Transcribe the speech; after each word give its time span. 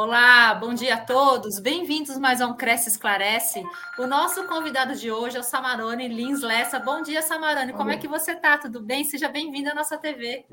Olá, 0.00 0.54
bom 0.54 0.74
dia 0.74 0.94
a 0.94 1.00
todos. 1.00 1.58
Bem-vindos 1.58 2.16
mais 2.18 2.40
a 2.40 2.46
um 2.46 2.54
Cresce 2.54 2.88
Esclarece. 2.88 3.64
O 3.98 4.06
nosso 4.06 4.46
convidado 4.46 4.94
de 4.94 5.10
hoje 5.10 5.36
é 5.36 5.40
o 5.40 5.42
Samarone 5.42 6.06
Lins 6.06 6.40
Lessa. 6.40 6.78
Bom 6.78 7.02
dia, 7.02 7.20
Samarone. 7.20 7.72
Como 7.72 7.90
é 7.90 7.96
que 7.96 8.06
você 8.06 8.30
está? 8.30 8.56
Tudo 8.58 8.80
bem? 8.80 9.02
Seja 9.02 9.28
bem-vindo 9.28 9.70
à 9.70 9.74
nossa 9.74 9.98
TV. 9.98 10.46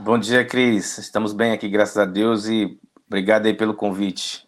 Bom 0.00 0.18
dia, 0.18 0.44
Cris. 0.44 0.98
Estamos 0.98 1.32
bem 1.32 1.52
aqui, 1.52 1.68
graças 1.68 1.96
a 1.96 2.04
Deus, 2.04 2.46
e 2.46 2.76
obrigado 3.06 3.46
aí 3.46 3.54
pelo 3.54 3.72
convite. 3.72 4.45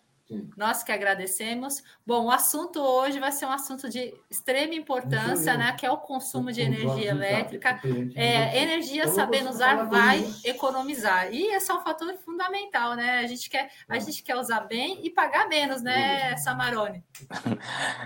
Nós 0.57 0.83
que 0.83 0.93
agradecemos. 0.93 1.83
Bom, 2.07 2.27
o 2.27 2.31
assunto 2.31 2.81
hoje 2.81 3.19
vai 3.19 3.33
ser 3.33 3.47
um 3.47 3.51
assunto 3.51 3.89
de 3.89 4.13
extrema 4.31 4.75
importância, 4.75 5.57
né? 5.57 5.73
Que 5.73 5.87
é 5.87 5.91
o 5.91 5.97
consumo 5.97 6.53
de 6.53 6.61
energia 6.61 7.11
elétrica. 7.11 7.81
É, 8.14 8.63
energia 8.63 9.09
sabendo 9.09 9.49
usar 9.49 9.85
vai 9.85 10.27
economizar. 10.45 11.33
E 11.33 11.55
esse 11.55 11.71
é 11.71 11.75
um 11.75 11.81
fator 11.81 12.13
fundamental, 12.19 12.95
né? 12.95 13.21
A 13.21 13.27
gente 13.27 13.49
quer, 13.49 13.71
a 13.89 13.99
gente 13.99 14.22
quer 14.22 14.36
usar 14.36 14.61
bem 14.61 15.00
e 15.03 15.09
pagar 15.09 15.49
menos, 15.49 15.83
né, 15.83 16.36
Samarone? 16.36 17.03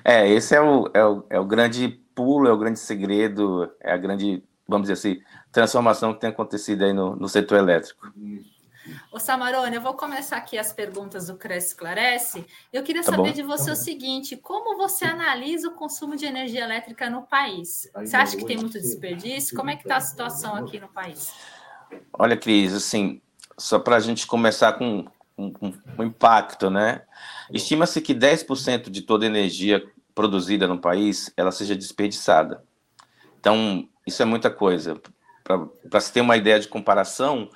É, 0.05 0.29
esse 0.29 0.55
é 0.55 0.61
o, 0.61 0.91
é 0.95 1.05
o, 1.05 1.25
é 1.31 1.41
o 1.41 1.45
grande 1.45 1.89
pulo, 2.15 2.49
é 2.49 2.53
o 2.53 2.59
grande 2.59 2.79
segredo, 2.79 3.71
é 3.81 3.93
a 3.93 3.97
grande, 3.97 4.43
vamos 4.67 4.89
dizer 4.89 4.95
assim, 4.95 5.21
transformação 5.51 6.15
que 6.15 6.21
tem 6.21 6.31
acontecido 6.31 6.85
aí 6.85 6.93
no, 6.93 7.17
no 7.17 7.29
setor 7.29 7.59
elétrico. 7.59 8.13
Isso. 8.17 8.62
Ô 9.11 9.19
Samarone, 9.19 9.77
eu 9.77 9.81
vou 9.81 9.95
começar 9.95 10.37
aqui 10.37 10.59
as 10.59 10.73
perguntas 10.73 11.27
do 11.27 11.37
Cresce 11.37 11.69
Esclarece. 11.69 12.45
Eu 12.73 12.83
queria 12.83 13.03
tá 13.03 13.13
saber 13.13 13.29
bom. 13.29 13.33
de 13.33 13.43
você 13.43 13.67
tá 13.67 13.73
o 13.73 13.77
seguinte: 13.77 14.37
como 14.37 14.77
você 14.77 15.05
analisa 15.05 15.69
o 15.69 15.75
consumo 15.75 16.17
de 16.17 16.27
energia 16.27 16.65
elétrica 16.65 17.09
no 17.09 17.23
país? 17.23 17.91
Você 17.95 18.17
acha 18.17 18.37
que 18.37 18.45
tem 18.45 18.57
muito 18.57 18.81
desperdício? 18.81 19.57
Como 19.57 19.71
é 19.71 19.77
que 19.77 19.83
está 19.83 19.97
a 19.97 20.01
situação 20.01 20.55
aqui 20.57 20.81
no 20.81 20.89
país? 20.89 21.33
Olha, 22.13 22.37
Cris, 22.37 22.75
assim, 22.75 23.21
só 23.57 23.79
para 23.79 23.97
a 23.97 24.01
gente 24.01 24.27
começar 24.27 24.73
com 24.73 25.07
um, 25.37 25.53
um, 25.99 26.03
impacto, 26.03 26.71
né? 26.71 27.03
Estima-se 27.51 28.01
que 28.01 28.15
10% 28.15 28.91
de 28.91 29.03
toda 29.03 29.25
a 29.25 29.29
energia 29.29 29.83
produzida 30.15 30.67
no 30.67 30.79
país 30.79 31.33
ela 31.37 31.53
seja 31.53 31.75
desperdiçada. 31.75 32.65
Então, 33.39 33.89
isso 34.07 34.23
é 34.23 34.25
muita 34.25 34.51
coisa. 34.51 35.01
Para 35.91 36.01
se 36.01 36.13
ter 36.13 36.21
uma 36.21 36.37
ideia 36.37 36.61
de 36.61 36.69
comparação, 36.69 37.49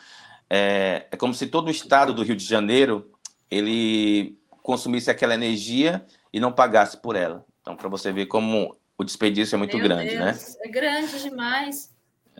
é, 0.49 1.07
é 1.11 1.17
como 1.17 1.35
se 1.35 1.47
todo 1.47 1.69
o 1.69 1.71
estado 1.71 2.13
do 2.13 2.23
Rio 2.23 2.37
de 2.37 2.45
Janeiro 2.45 3.11
ele 3.51 4.39
consumisse 4.63 5.11
aquela 5.11 5.35
energia 5.35 6.05
e 6.33 6.41
não 6.41 6.53
pagasse 6.53 6.97
por 6.97 7.17
ela. 7.17 7.45
Então, 7.61 7.77
para 7.77 7.89
você 7.89 8.13
ver 8.13 8.27
como 8.27 8.77
o 8.99 9.05
desperdício 9.05 9.55
é 9.55 9.59
muito 9.59 9.77
Meu 9.77 9.87
grande, 9.87 10.17
né? 10.17 10.33
Deus, 10.33 10.49
né? 10.49 10.55
É 10.65 10.69
grande 10.69 11.23
demais. 11.23 11.95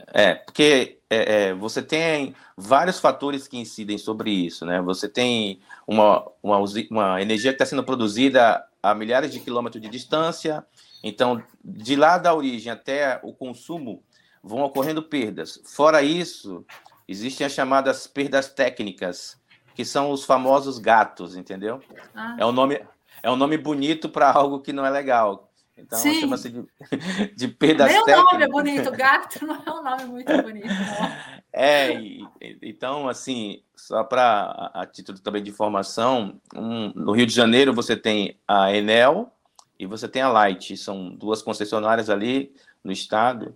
É, 0.09 0.35
porque 0.35 0.99
é, 1.09 1.49
é, 1.49 1.55
você 1.55 1.83
tem 1.83 2.35
vários 2.57 3.01
fatores 3.01 3.49
que 3.49 3.59
incidem 3.59 3.97
sobre 3.97 4.31
isso, 4.31 4.67
né? 4.67 4.81
Você 4.83 5.09
tem 5.09 5.61
uma, 5.87 6.25
uma, 6.43 6.59
uma 6.91 7.23
energia 7.23 7.51
que 7.51 7.55
está 7.55 7.67
sendo 7.67 7.85
produzida 7.85 8.65
a 8.83 8.95
milhares 8.95 9.33
de 9.33 9.41
quilômetros 9.41 9.83
de 9.83 9.89
distância, 9.89 10.65
então, 11.03 11.43
de 11.65 11.97
lá 11.97 12.19
da 12.19 12.35
origem 12.35 12.73
até 12.73 13.21
o 13.23 13.33
consumo, 13.33 14.03
vão 14.43 14.61
ocorrendo 14.61 15.03
perdas. 15.03 15.61
Fora 15.65 16.03
isso, 16.03 16.65
Existem 17.09 17.47
as 17.47 17.53
chamadas 17.53 18.07
perdas 18.07 18.49
técnicas, 18.49 19.41
que 19.75 19.85
são 19.85 20.11
os 20.11 20.25
famosos 20.25 20.79
gatos, 20.79 21.37
entendeu? 21.37 21.81
Ah. 22.15 22.37
É 22.39 22.47
um 22.47 22.53
nome 22.53 22.85
é 23.23 23.31
um 23.31 23.37
nome 23.37 23.57
bonito 23.57 24.09
para 24.09 24.31
algo 24.31 24.61
que 24.61 24.73
não 24.73 24.85
é 24.85 24.91
legal. 24.91 25.51
Então 25.77 25.99
chama-se 25.99 26.49
de, 26.49 26.65
de 27.37 27.49
perdas 27.49 27.93
Meu 27.93 28.05
técnicas. 28.05 28.39
Meu 28.39 28.39
nome 28.39 28.45
é 28.45 28.49
bonito, 28.49 28.91
gato 28.97 29.45
não 29.45 29.63
é 29.67 29.71
um 29.71 29.83
nome 29.83 30.05
muito 30.05 30.33
bonito. 30.43 30.69
Não. 30.69 31.37
É, 31.53 31.93
e, 31.93 32.27
então 32.63 33.09
assim, 33.09 33.63
só 33.75 34.03
para 34.03 34.23
a, 34.23 34.83
a, 34.83 34.87
título 34.87 35.19
também 35.19 35.43
de 35.43 35.51
informação, 35.51 36.41
um, 36.55 36.93
no 36.95 37.13
Rio 37.13 37.27
de 37.27 37.35
Janeiro 37.35 37.75
você 37.75 37.97
tem 37.97 38.39
a 38.49 38.73
Enel 38.73 39.31
e 39.79 39.87
você 39.87 40.09
tem 40.09 40.23
a 40.23 40.29
Light, 40.29 40.77
são 40.77 41.11
duas 41.11 41.43
concessionárias 41.43 42.09
ali 42.09 42.55
no 42.83 42.91
estado 42.91 43.55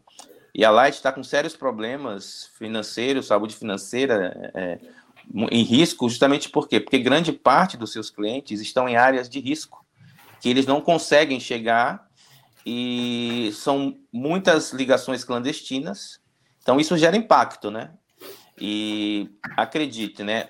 e 0.55 0.65
a 0.65 0.71
Light 0.71 0.95
está 0.95 1.13
com 1.13 1.23
sérios 1.23 1.57
problemas 1.57 2.51
financeiros, 2.59 3.27
saúde 3.27 3.55
financeira 3.55 4.51
é, 4.55 4.79
em 5.51 5.63
risco, 5.63 6.09
justamente 6.09 6.49
por 6.49 6.69
quê? 6.69 6.81
Porque 6.81 6.99
grande 6.99 7.33
parte 7.33 7.77
dos 7.77 7.93
seus 7.93 8.11
clientes 8.11 8.61
estão 8.61 8.89
em 8.89 8.97
áreas 8.97 9.29
de 9.29 9.39
risco, 9.39 9.85
que 10.41 10.49
eles 10.49 10.67
não 10.67 10.81
conseguem 10.81 11.39
chegar 11.39 12.09
e 12.67 13.51
são 13.55 13.97
muitas 14.13 14.73
ligações 14.73 15.25
clandestinas. 15.25 16.21
Então 16.63 16.81
isso 16.81 16.97
gera 16.97 17.17
impacto, 17.17 17.71
né? 17.71 17.93
E 18.59 19.31
acredite, 19.57 20.23
né? 20.23 20.49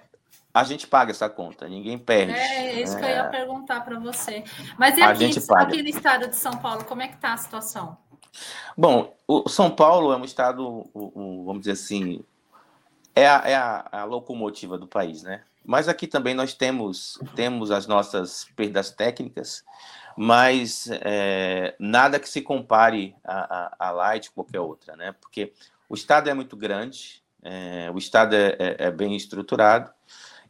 A 0.52 0.64
gente 0.64 0.86
paga 0.86 1.12
essa 1.12 1.28
conta, 1.28 1.68
ninguém 1.68 1.96
perde. 1.96 2.32
É 2.32 2.82
isso 2.82 2.94
né? 2.94 3.00
que 3.00 3.06
eu 3.06 3.10
ia 3.10 3.24
perguntar 3.24 3.82
para 3.82 3.98
você. 4.00 4.42
Mas 4.76 4.98
e 4.98 5.02
aqui, 5.02 5.30
aqui 5.56 5.82
no 5.82 5.88
estado 5.88 6.26
de 6.26 6.34
São 6.34 6.52
Paulo, 6.52 6.84
como 6.84 7.02
é 7.02 7.08
que 7.08 7.14
está 7.14 7.34
a 7.34 7.36
situação? 7.36 7.96
Bom, 8.76 9.14
o 9.26 9.48
São 9.48 9.70
Paulo 9.70 10.12
é 10.12 10.16
um 10.16 10.24
estado, 10.24 10.88
vamos 10.94 11.60
dizer 11.60 11.72
assim, 11.72 12.24
é 13.14 13.28
a, 13.28 13.42
é 13.44 13.54
a, 13.54 13.88
a 13.92 14.04
locomotiva 14.04 14.78
do 14.78 14.86
país, 14.86 15.22
né? 15.22 15.42
Mas 15.64 15.88
aqui 15.88 16.06
também 16.06 16.34
nós 16.34 16.54
temos, 16.54 17.18
temos 17.34 17.70
as 17.70 17.86
nossas 17.86 18.46
perdas 18.56 18.90
técnicas, 18.90 19.62
mas 20.16 20.88
é, 20.90 21.74
nada 21.78 22.18
que 22.18 22.28
se 22.28 22.40
compare 22.40 23.14
a, 23.22 23.76
a, 23.78 23.88
a 23.88 23.90
Light 23.90 24.30
qualquer 24.30 24.60
outra, 24.60 24.96
né? 24.96 25.12
Porque 25.20 25.52
o 25.88 25.94
estado 25.94 26.30
é 26.30 26.34
muito 26.34 26.56
grande, 26.56 27.22
é, 27.42 27.90
o 27.92 27.98
estado 27.98 28.34
é, 28.34 28.56
é, 28.58 28.76
é, 28.78 28.90
bem 28.90 29.14
estruturado, 29.14 29.90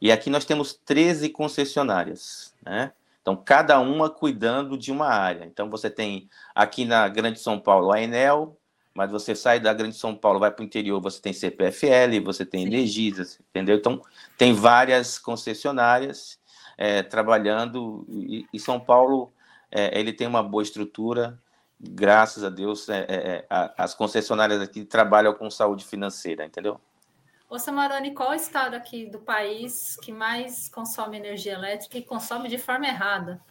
e 0.01 0.11
aqui 0.11 0.29
nós 0.29 0.45
temos 0.45 0.73
13 0.73 1.29
concessionárias, 1.29 2.55
né? 2.63 2.91
Então, 3.21 3.35
cada 3.35 3.79
uma 3.79 4.09
cuidando 4.09 4.77
de 4.77 4.91
uma 4.91 5.07
área. 5.07 5.45
Então, 5.45 5.69
você 5.69 5.89
tem 5.89 6.27
aqui 6.55 6.85
na 6.85 7.07
Grande 7.07 7.39
São 7.39 7.59
Paulo 7.59 7.91
a 7.91 8.01
Enel, 8.01 8.57
mas 8.93 9.11
você 9.11 9.35
sai 9.35 9.59
da 9.59 9.73
Grande 9.73 9.95
São 9.95 10.15
Paulo, 10.15 10.39
vai 10.39 10.51
para 10.51 10.63
o 10.63 10.65
interior, 10.65 10.99
você 10.99 11.21
tem 11.21 11.31
CPFL, 11.31 12.19
você 12.23 12.45
tem 12.45 12.63
Energisa, 12.63 13.39
entendeu? 13.49 13.77
Então, 13.77 14.01
tem 14.37 14.53
várias 14.53 15.17
concessionárias 15.19 16.39
é, 16.77 17.03
trabalhando, 17.03 18.05
e, 18.09 18.45
e, 18.51 18.59
São 18.59 18.79
Paulo, 18.79 19.31
é, 19.71 19.97
ele 19.97 20.11
tem 20.11 20.27
uma 20.27 20.41
boa 20.41 20.63
estrutura, 20.63 21.39
graças 21.79 22.43
a 22.43 22.49
Deus, 22.49 22.89
é, 22.89 23.45
as 23.77 23.93
concessionárias 23.93 24.61
aqui 24.61 24.83
trabalham 24.83 25.33
com 25.33 25.49
saúde 25.49 25.85
financeira, 25.85 26.45
entendeu? 26.45 26.79
Ô 27.51 27.59
Samarone, 27.59 28.13
qual 28.13 28.31
é 28.31 28.37
o 28.37 28.39
estado 28.39 28.75
aqui 28.75 29.07
do 29.07 29.19
país 29.19 29.97
que 30.01 30.13
mais 30.13 30.69
consome 30.69 31.17
energia 31.17 31.51
elétrica 31.51 31.97
e 31.97 32.01
consome 32.01 32.47
de 32.47 32.57
forma 32.57 32.87
errada? 32.87 33.41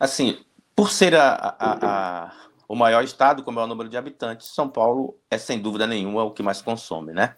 Assim, 0.00 0.42
por 0.74 0.90
ser 0.90 1.14
a, 1.14 1.34
a, 1.34 1.78
a, 1.82 2.32
o 2.66 2.74
maior 2.74 3.04
estado, 3.04 3.42
como 3.42 3.60
é 3.60 3.62
o 3.62 3.66
número 3.66 3.90
de 3.90 3.98
habitantes, 3.98 4.54
São 4.54 4.70
Paulo 4.70 5.18
é 5.30 5.36
sem 5.36 5.60
dúvida 5.60 5.86
nenhuma 5.86 6.24
o 6.24 6.30
que 6.30 6.42
mais 6.42 6.62
consome, 6.62 7.12
né? 7.12 7.36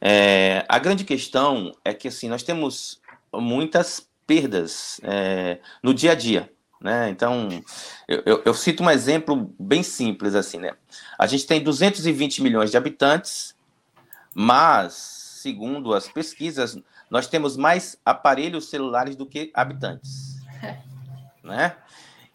É, 0.00 0.64
a 0.68 0.78
grande 0.78 1.02
questão 1.02 1.72
é 1.84 1.92
que 1.92 2.06
assim 2.06 2.28
nós 2.28 2.44
temos 2.44 3.00
muitas 3.32 4.08
perdas 4.24 5.00
é, 5.02 5.58
no 5.82 5.92
dia 5.92 6.12
a 6.12 6.14
dia, 6.14 6.52
né? 6.80 7.08
Então, 7.10 7.48
eu, 8.06 8.22
eu, 8.24 8.42
eu, 8.44 8.54
cito 8.54 8.84
um 8.84 8.90
exemplo 8.90 9.52
bem 9.58 9.82
simples 9.82 10.36
assim, 10.36 10.58
né? 10.58 10.70
A 11.18 11.26
gente 11.26 11.48
tem 11.48 11.60
220 11.60 12.40
milhões 12.40 12.70
de 12.70 12.76
habitantes 12.76 13.56
mas, 14.34 14.94
segundo 14.94 15.94
as 15.94 16.08
pesquisas, 16.08 16.76
nós 17.08 17.26
temos 17.26 17.56
mais 17.56 17.96
aparelhos 18.04 18.68
celulares 18.68 19.14
do 19.14 19.26
que 19.26 19.50
habitantes. 19.54 20.36
né? 21.42 21.76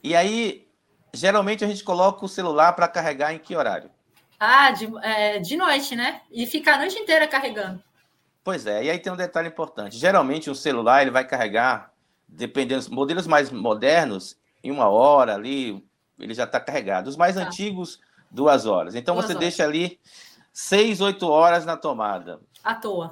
E 0.02 0.16
aí, 0.16 0.68
geralmente 1.14 1.66
a 1.66 1.68
gente 1.68 1.84
coloca 1.84 2.24
o 2.24 2.30
celular 2.30 2.74
para 2.74 2.88
carregar 2.88 3.34
em 3.34 3.40
que 3.40 3.56
horário? 3.56 3.90
Ah, 4.40 4.72
de, 4.72 4.90
é, 5.04 5.40
de 5.40 5.58
noite, 5.58 5.96
né? 5.96 6.22
E 6.32 6.48
fica 6.48 6.76
a 6.76 6.78
noite 6.78 6.98
inteira 6.98 7.28
carregando. 7.28 7.84
Pois 8.42 8.66
é, 8.66 8.86
e 8.86 8.90
aí 8.90 8.98
tem 8.98 9.12
um 9.12 9.18
detalhe 9.18 9.50
importante. 9.50 9.98
Geralmente 9.98 10.50
um 10.50 10.56
celular 10.56 11.02
ele 11.02 11.12
vai 11.12 11.26
carregar, 11.26 11.92
dependendo 12.28 12.80
dos 12.80 12.90
modelos 12.90 13.28
mais 13.28 13.52
modernos, 13.52 14.38
em 14.64 14.72
uma 14.72 14.88
hora 14.88 15.36
ali, 15.36 15.86
ele 16.18 16.34
já 16.34 16.46
está 16.46 16.60
carregado. 16.60 17.08
Os 17.08 17.18
mais 17.18 17.36
tá. 17.36 17.42
antigos, 17.42 18.00
duas 18.32 18.66
horas. 18.66 18.96
Então 18.96 19.16
duas 19.16 19.26
você 19.26 19.34
horas. 19.34 19.42
deixa 19.42 19.64
ali 19.64 20.00
seis, 20.60 21.00
oito 21.00 21.26
horas 21.26 21.66
na 21.66 21.78
tomada. 21.78 22.42
À 22.62 22.76
toa. 22.76 23.12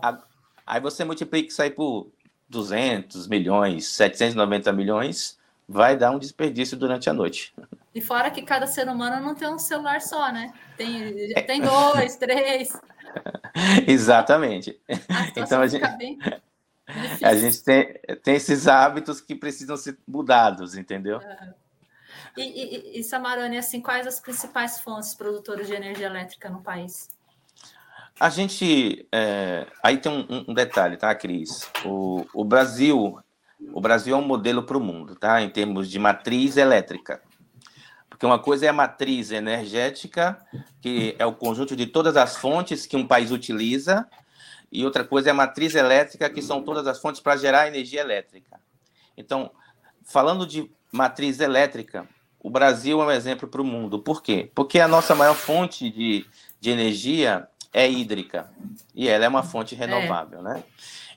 Aí 0.65 0.81
você 0.81 1.05
multiplica 1.05 1.47
isso 1.47 1.61
aí 1.61 1.69
por 1.69 2.11
200 2.49 3.25
milhões, 3.27 3.87
790 3.87 4.73
milhões, 4.73 5.39
vai 5.67 5.95
dar 5.95 6.11
um 6.11 6.19
desperdício 6.19 6.77
durante 6.77 7.09
a 7.09 7.13
noite. 7.13 7.53
E 7.95 8.01
fora 8.01 8.29
que 8.29 8.41
cada 8.41 8.67
ser 8.67 8.89
humano 8.89 9.25
não 9.25 9.33
tem 9.33 9.47
um 9.47 9.57
celular 9.57 10.01
só, 10.01 10.31
né? 10.31 10.53
Tem, 10.75 11.33
tem 11.45 11.61
dois, 11.61 12.17
três. 12.17 12.77
Exatamente. 13.87 14.79
A 15.09 15.39
então 15.39 15.61
a 15.61 15.67
gente, 15.67 15.85
a 17.23 17.33
gente 17.33 17.63
tem, 17.63 17.93
tem 18.23 18.35
esses 18.35 18.67
hábitos 18.67 19.21
que 19.21 19.33
precisam 19.33 19.77
ser 19.77 19.97
mudados, 20.05 20.75
entendeu? 20.75 21.21
É. 21.21 21.53
E, 22.35 22.43
e, 22.43 22.99
e 22.99 23.03
Samarone, 23.03 23.57
assim, 23.57 23.81
quais 23.81 24.05
as 24.05 24.19
principais 24.19 24.79
fontes 24.79 25.15
produtoras 25.15 25.65
de 25.65 25.73
energia 25.73 26.07
elétrica 26.07 26.49
no 26.49 26.61
país? 26.61 27.15
A 28.19 28.29
gente. 28.29 29.07
É, 29.11 29.67
aí 29.83 29.97
tem 29.97 30.11
um, 30.11 30.45
um, 30.47 30.53
detalhe, 30.53 30.97
tá, 30.97 31.13
Cris? 31.13 31.69
O, 31.85 32.25
o 32.33 32.43
Brasil 32.43 33.19
o 33.73 33.81
Brasil 33.81 34.15
é 34.15 34.19
um 34.19 34.25
modelo 34.25 34.63
para 34.63 34.77
o 34.77 34.83
mundo, 34.83 35.15
tá? 35.15 35.41
Em 35.41 35.49
termos 35.49 35.89
de 35.89 35.97
matriz 35.99 36.57
elétrica. 36.57 37.21
Porque 38.09 38.25
uma 38.25 38.39
coisa 38.39 38.65
é 38.65 38.69
a 38.69 38.73
matriz 38.73 39.31
energética, 39.31 40.37
que 40.81 41.15
é 41.19 41.25
o 41.25 41.33
conjunto 41.33 41.75
de 41.75 41.85
todas 41.85 42.17
as 42.17 42.35
fontes 42.37 42.85
que 42.85 42.97
um 42.97 43.05
país 43.05 43.31
utiliza, 43.31 44.07
e 44.71 44.83
outra 44.83 45.03
coisa 45.03 45.29
é 45.29 45.31
a 45.31 45.35
matriz 45.35 45.75
elétrica, 45.75 46.29
que 46.29 46.41
são 46.41 46.63
todas 46.63 46.87
as 46.87 46.99
fontes 46.99 47.21
para 47.21 47.37
gerar 47.37 47.67
energia 47.67 48.01
elétrica. 48.01 48.59
Então, 49.15 49.51
falando 50.03 50.45
de 50.45 50.69
matriz 50.91 51.39
elétrica, 51.39 52.07
o 52.39 52.49
Brasil 52.49 53.01
é 53.01 53.05
um 53.05 53.11
exemplo 53.11 53.47
para 53.47 53.61
o 53.61 53.65
mundo. 53.65 53.99
Por 53.99 54.21
quê? 54.21 54.51
Porque 54.53 54.79
a 54.79 54.87
nossa 54.87 55.15
maior 55.15 55.35
fonte 55.35 55.89
de, 55.89 56.25
de 56.59 56.69
energia 56.69 57.47
é 57.77 57.87
hídrica, 57.87 58.49
e 58.95 59.07
ela 59.07 59.25
é 59.25 59.27
uma 59.27 59.43
fonte 59.43 59.75
é. 59.75 59.77
renovável, 59.77 60.39
é. 60.39 60.41
né? 60.41 60.63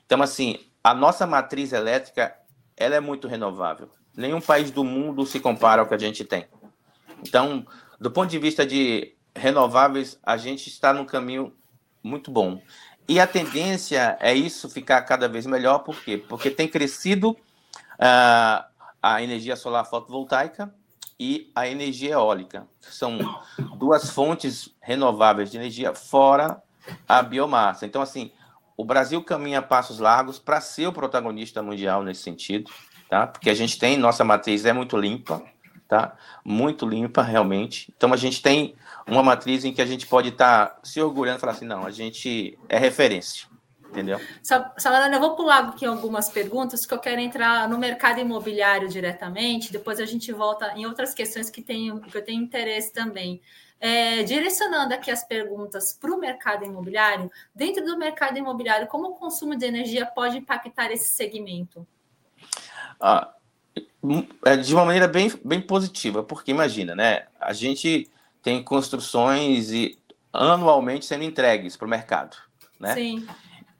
Então, 0.05 0.21
assim, 0.21 0.59
a 0.83 0.93
nossa 0.93 1.25
matriz 1.25 1.73
elétrica, 1.73 2.35
ela 2.77 2.93
é 2.95 2.99
muito 2.99 3.27
renovável. 3.27 3.89
Nenhum 4.15 4.39
país 4.39 4.69
do 4.69 4.83
mundo 4.83 5.25
se 5.25 5.39
compara 5.39 5.81
ao 5.81 5.87
que 5.87 5.95
a 5.95 5.97
gente 5.97 6.23
tem. 6.23 6.45
Então, 7.27 7.65
do 7.99 8.11
ponto 8.11 8.29
de 8.29 8.37
vista 8.37 8.63
de 8.63 9.15
renováveis, 9.35 10.19
a 10.21 10.37
gente 10.37 10.67
está 10.67 10.93
num 10.93 11.03
caminho 11.05 11.51
muito 12.03 12.29
bom. 12.29 12.61
E 13.09 13.19
a 13.19 13.25
tendência 13.25 14.15
é 14.19 14.31
isso 14.31 14.69
ficar 14.69 15.01
cada 15.01 15.27
vez 15.27 15.47
melhor, 15.47 15.79
por 15.79 15.99
quê? 16.03 16.23
Porque 16.29 16.51
tem 16.51 16.67
crescido 16.67 17.31
uh, 17.31 18.63
a 19.01 19.23
energia 19.23 19.55
solar 19.55 19.85
fotovoltaica 19.85 20.71
e 21.21 21.51
a 21.53 21.67
energia 21.67 22.13
eólica. 22.13 22.67
São 22.79 23.19
duas 23.77 24.09
fontes 24.09 24.73
renováveis 24.81 25.51
de 25.51 25.57
energia 25.57 25.93
fora 25.93 26.59
a 27.07 27.21
biomassa. 27.21 27.85
Então, 27.85 28.01
assim, 28.01 28.31
o 28.75 28.83
Brasil 28.83 29.23
caminha 29.23 29.61
passos 29.61 29.99
largos 29.99 30.39
para 30.39 30.59
ser 30.59 30.87
o 30.87 30.91
protagonista 30.91 31.61
mundial 31.61 32.01
nesse 32.01 32.23
sentido, 32.23 32.71
tá? 33.07 33.27
Porque 33.27 33.51
a 33.51 33.53
gente 33.53 33.77
tem, 33.77 33.97
nossa 33.97 34.23
matriz 34.23 34.65
é 34.65 34.73
muito 34.73 34.97
limpa, 34.97 35.43
tá? 35.87 36.17
Muito 36.43 36.87
limpa, 36.87 37.21
realmente. 37.21 37.93
Então, 37.95 38.11
a 38.11 38.17
gente 38.17 38.41
tem 38.41 38.73
uma 39.05 39.21
matriz 39.21 39.63
em 39.63 39.71
que 39.71 39.81
a 39.83 39.85
gente 39.85 40.07
pode 40.07 40.29
estar 40.29 40.65
tá 40.65 40.79
se 40.81 40.99
orgulhando 40.99 41.37
e 41.37 41.39
falar 41.39 41.53
assim, 41.53 41.65
não, 41.65 41.85
a 41.85 41.91
gente 41.91 42.57
é 42.67 42.79
referência, 42.79 43.45
entendeu? 43.91 44.19
Samarana, 44.77 45.15
eu 45.15 45.19
vou 45.19 45.35
pular 45.35 45.69
aqui 45.69 45.85
algumas 45.85 46.29
perguntas, 46.29 46.85
que 46.85 46.93
eu 46.93 46.99
quero 46.99 47.19
entrar 47.19 47.67
no 47.67 47.77
mercado 47.77 48.19
imobiliário 48.19 48.87
diretamente, 48.87 49.71
depois 49.71 49.99
a 49.99 50.05
gente 50.05 50.31
volta 50.31 50.73
em 50.75 50.85
outras 50.85 51.13
questões 51.13 51.49
que, 51.49 51.61
que 51.61 52.17
eu 52.17 52.25
tenho 52.25 52.41
interesse 52.41 52.91
também. 52.91 53.41
É, 53.79 54.21
direcionando 54.23 54.93
aqui 54.93 55.09
as 55.09 55.23
perguntas 55.23 55.97
para 55.99 56.13
o 56.13 56.19
mercado 56.19 56.63
imobiliário, 56.63 57.31
dentro 57.53 57.83
do 57.83 57.97
mercado 57.97 58.37
imobiliário, 58.37 58.87
como 58.87 59.09
o 59.09 59.15
consumo 59.15 59.55
de 59.55 59.65
energia 59.65 60.05
pode 60.05 60.37
impactar 60.37 60.91
esse 60.91 61.15
segmento? 61.15 61.85
Ah, 62.99 63.33
é, 64.45 64.57
de 64.57 64.73
uma 64.73 64.85
maneira 64.85 65.07
bem, 65.07 65.31
bem 65.43 65.59
positiva, 65.59 66.21
porque 66.23 66.51
imagina, 66.51 66.95
né? 66.95 67.25
A 67.39 67.53
gente 67.53 68.07
tem 68.43 68.63
construções 68.63 69.71
e 69.71 69.97
anualmente 70.31 71.05
sendo 71.05 71.23
entregues 71.23 71.75
para 71.75 71.87
o 71.87 71.89
mercado, 71.89 72.37
né? 72.79 72.93
Sim. 72.93 73.27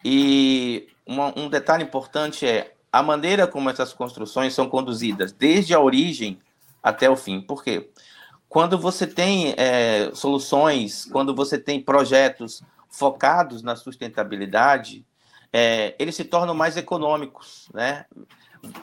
E 0.04 0.88
uma, 1.06 1.38
um 1.38 1.50
detalhe 1.50 1.84
importante 1.84 2.46
é 2.46 2.74
a 2.92 3.02
maneira 3.02 3.48
como 3.48 3.70
essas 3.70 3.94
construções 3.94 4.54
são 4.54 4.68
conduzidas, 4.68 5.32
desde 5.32 5.74
a 5.74 5.80
origem 5.80 6.40
até 6.84 7.10
o 7.10 7.16
fim. 7.16 7.40
Por 7.42 7.64
quê? 7.64 7.90
Quando 8.50 8.78
você 8.78 9.08
tem 9.08 9.54
é, 9.58 10.12
soluções, 10.14 11.06
quando 11.06 11.34
você 11.34 11.58
tem 11.58 11.82
projetos 11.82 12.62
focados 12.90 13.64
na 13.64 13.78
sustentabilidade, 13.78 15.06
é, 15.54 15.96
eles 15.98 16.16
se 16.16 16.26
tornam 16.26 16.54
mais 16.54 16.76
econômicos, 16.76 17.70
né? 17.74 18.06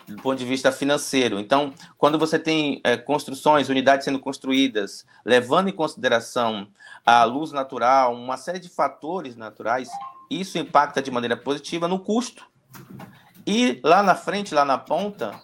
do 0.06 0.16
ponto 0.22 0.36
de 0.38 0.44
vista 0.44 0.72
financeiro. 0.72 1.38
Então, 1.38 1.72
quando 1.96 2.18
você 2.18 2.38
tem 2.38 2.80
é, 2.82 2.96
construções, 2.96 3.68
unidades 3.68 4.04
sendo 4.04 4.18
construídas, 4.18 5.06
levando 5.24 5.68
em 5.68 5.72
consideração 5.72 6.66
a 7.06 7.22
luz 7.24 7.52
natural, 7.52 8.12
uma 8.14 8.36
série 8.36 8.58
de 8.58 8.68
fatores 8.68 9.36
naturais, 9.36 9.88
isso 10.30 10.58
impacta 10.58 11.02
de 11.02 11.10
maneira 11.10 11.36
positiva 11.36 11.88
no 11.88 11.98
custo. 11.98 12.46
E 13.46 13.80
lá 13.82 14.02
na 14.02 14.14
frente, 14.14 14.54
lá 14.54 14.64
na 14.64 14.76
ponta, 14.76 15.40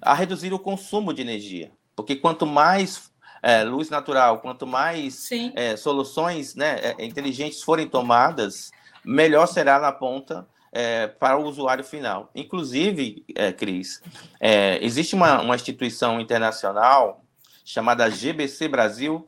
a 0.00 0.14
reduzir 0.14 0.52
o 0.52 0.58
consumo 0.58 1.12
de 1.12 1.22
energia. 1.22 1.72
Porque 1.94 2.16
quanto 2.16 2.46
mais 2.46 3.10
é, 3.42 3.64
luz 3.64 3.88
natural, 3.88 4.40
quanto 4.40 4.66
mais 4.66 5.30
é, 5.54 5.76
soluções 5.76 6.54
né, 6.54 6.78
é, 6.82 7.04
inteligentes 7.04 7.62
forem 7.62 7.88
tomadas, 7.88 8.70
melhor 9.04 9.46
será 9.46 9.78
na 9.78 9.92
ponta 9.92 10.46
é, 10.72 11.06
para 11.06 11.38
o 11.38 11.44
usuário 11.44 11.84
final. 11.84 12.30
Inclusive, 12.34 13.24
é, 13.34 13.52
Cris, 13.52 14.02
é, 14.38 14.78
existe 14.84 15.14
uma, 15.14 15.40
uma 15.40 15.54
instituição 15.54 16.20
internacional 16.20 17.24
chamada 17.64 18.10
GBC 18.10 18.68
Brasil, 18.68 19.26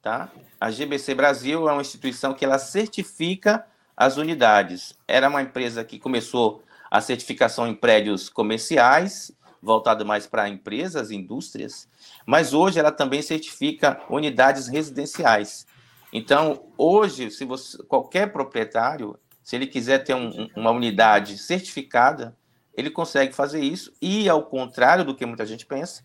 tá? 0.00 0.30
A 0.58 0.70
GBC 0.70 1.14
Brasil 1.14 1.68
é 1.68 1.72
uma 1.72 1.82
instituição 1.82 2.32
que 2.32 2.44
ela 2.44 2.58
certifica 2.58 3.66
as 3.96 4.16
unidades. 4.16 4.94
Era 5.08 5.28
uma 5.28 5.42
empresa 5.42 5.84
que 5.84 5.98
começou 5.98 6.62
a 6.90 7.00
certificação 7.00 7.66
em 7.66 7.74
prédios 7.74 8.28
comerciais, 8.28 9.32
voltado 9.62 10.04
mais 10.04 10.26
para 10.26 10.48
empresas, 10.48 11.10
indústrias, 11.10 11.88
mas 12.24 12.52
hoje 12.52 12.78
ela 12.78 12.92
também 12.92 13.22
certifica 13.22 14.00
unidades 14.08 14.68
residenciais. 14.68 15.66
Então, 16.12 16.66
hoje, 16.78 17.30
se 17.30 17.44
você, 17.44 17.82
qualquer 17.84 18.32
proprietário 18.32 19.18
se 19.46 19.54
ele 19.54 19.68
quiser 19.68 20.02
ter 20.02 20.12
um, 20.12 20.48
uma 20.56 20.72
unidade 20.72 21.38
certificada, 21.38 22.36
ele 22.74 22.90
consegue 22.90 23.32
fazer 23.32 23.60
isso 23.60 23.92
e, 24.02 24.28
ao 24.28 24.42
contrário 24.42 25.04
do 25.04 25.14
que 25.14 25.24
muita 25.24 25.46
gente 25.46 25.64
pensa, 25.64 26.04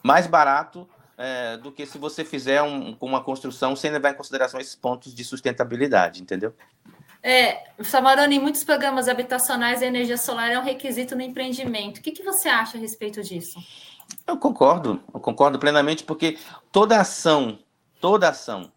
mais 0.00 0.28
barato 0.28 0.88
é, 1.18 1.56
do 1.56 1.72
que 1.72 1.84
se 1.84 1.98
você 1.98 2.24
fizer 2.24 2.62
um, 2.62 2.96
uma 3.00 3.20
construção 3.20 3.74
sem 3.74 3.90
levar 3.90 4.10
em 4.10 4.14
consideração 4.14 4.60
esses 4.60 4.76
pontos 4.76 5.12
de 5.12 5.24
sustentabilidade, 5.24 6.22
entendeu? 6.22 6.54
É, 7.22 7.68
Samarone, 7.82 8.36
em 8.36 8.40
muitos 8.40 8.64
programas 8.64 9.06
habitacionais 9.08 9.80
a 9.80 9.86
energia 9.86 10.18
solar 10.18 10.50
é 10.50 10.58
um 10.58 10.62
requisito 10.64 11.14
no 11.14 11.22
empreendimento. 11.22 11.98
O 11.98 12.02
que, 12.02 12.10
que 12.10 12.22
você 12.22 12.48
acha 12.48 12.76
a 12.76 12.80
respeito 12.80 13.22
disso? 13.22 13.60
Eu 14.26 14.36
concordo, 14.36 15.00
eu 15.14 15.20
concordo 15.20 15.58
plenamente, 15.58 16.02
porque 16.02 16.36
toda 16.72 17.00
ação, 17.00 17.58
toda 18.00 18.28
ação 18.28 18.72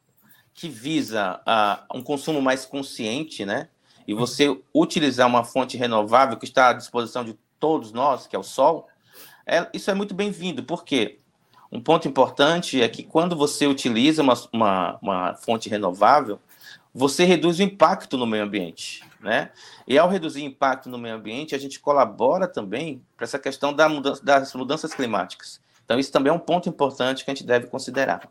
que 0.53 0.69
visa 0.69 1.41
uh, 1.41 1.97
um 1.97 2.01
consumo 2.01 2.41
mais 2.41 2.65
consciente, 2.65 3.45
né, 3.45 3.67
e 4.07 4.13
você 4.13 4.57
utilizar 4.73 5.27
uma 5.27 5.43
fonte 5.43 5.75
renovável 5.75 6.37
que 6.37 6.45
está 6.45 6.69
à 6.69 6.73
disposição 6.73 7.25
de 7.25 7.37
todos 7.59 7.91
nós, 7.91 8.27
que 8.27 8.35
é 8.35 8.39
o 8.39 8.43
sol, 8.43 8.87
é, 9.45 9.67
isso 9.73 9.89
é 9.91 9.93
muito 9.93 10.13
bem-vindo. 10.13 10.63
Por 10.63 10.83
quê? 10.85 11.19
Um 11.71 11.81
ponto 11.81 12.07
importante 12.07 12.81
é 12.81 12.87
que 12.87 13.03
quando 13.03 13.35
você 13.35 13.67
utiliza 13.67 14.21
uma, 14.21 14.33
uma, 14.53 14.99
uma, 15.01 15.33
fonte 15.35 15.67
renovável, 15.67 16.39
você 16.97 17.25
reduz 17.25 17.59
o 17.59 17.63
impacto 17.63 18.17
no 18.17 18.25
meio 18.25 18.45
ambiente, 18.45 19.03
né? 19.19 19.51
E 19.85 19.99
ao 19.99 20.07
reduzir 20.07 20.43
o 20.43 20.45
impacto 20.45 20.87
no 20.87 20.97
meio 20.97 21.15
ambiente, 21.15 21.53
a 21.53 21.57
gente 21.57 21.77
colabora 21.77 22.47
também 22.47 23.05
para 23.17 23.25
essa 23.25 23.37
questão 23.37 23.73
da 23.73 23.89
mudança, 23.89 24.23
das 24.23 24.53
mudanças 24.53 24.93
climáticas. 24.93 25.59
Então, 25.83 25.99
isso 25.99 26.09
também 26.09 26.31
é 26.31 26.33
um 26.33 26.39
ponto 26.39 26.69
importante 26.69 27.25
que 27.25 27.29
a 27.29 27.33
gente 27.33 27.45
deve 27.45 27.67
considerar. 27.67 28.29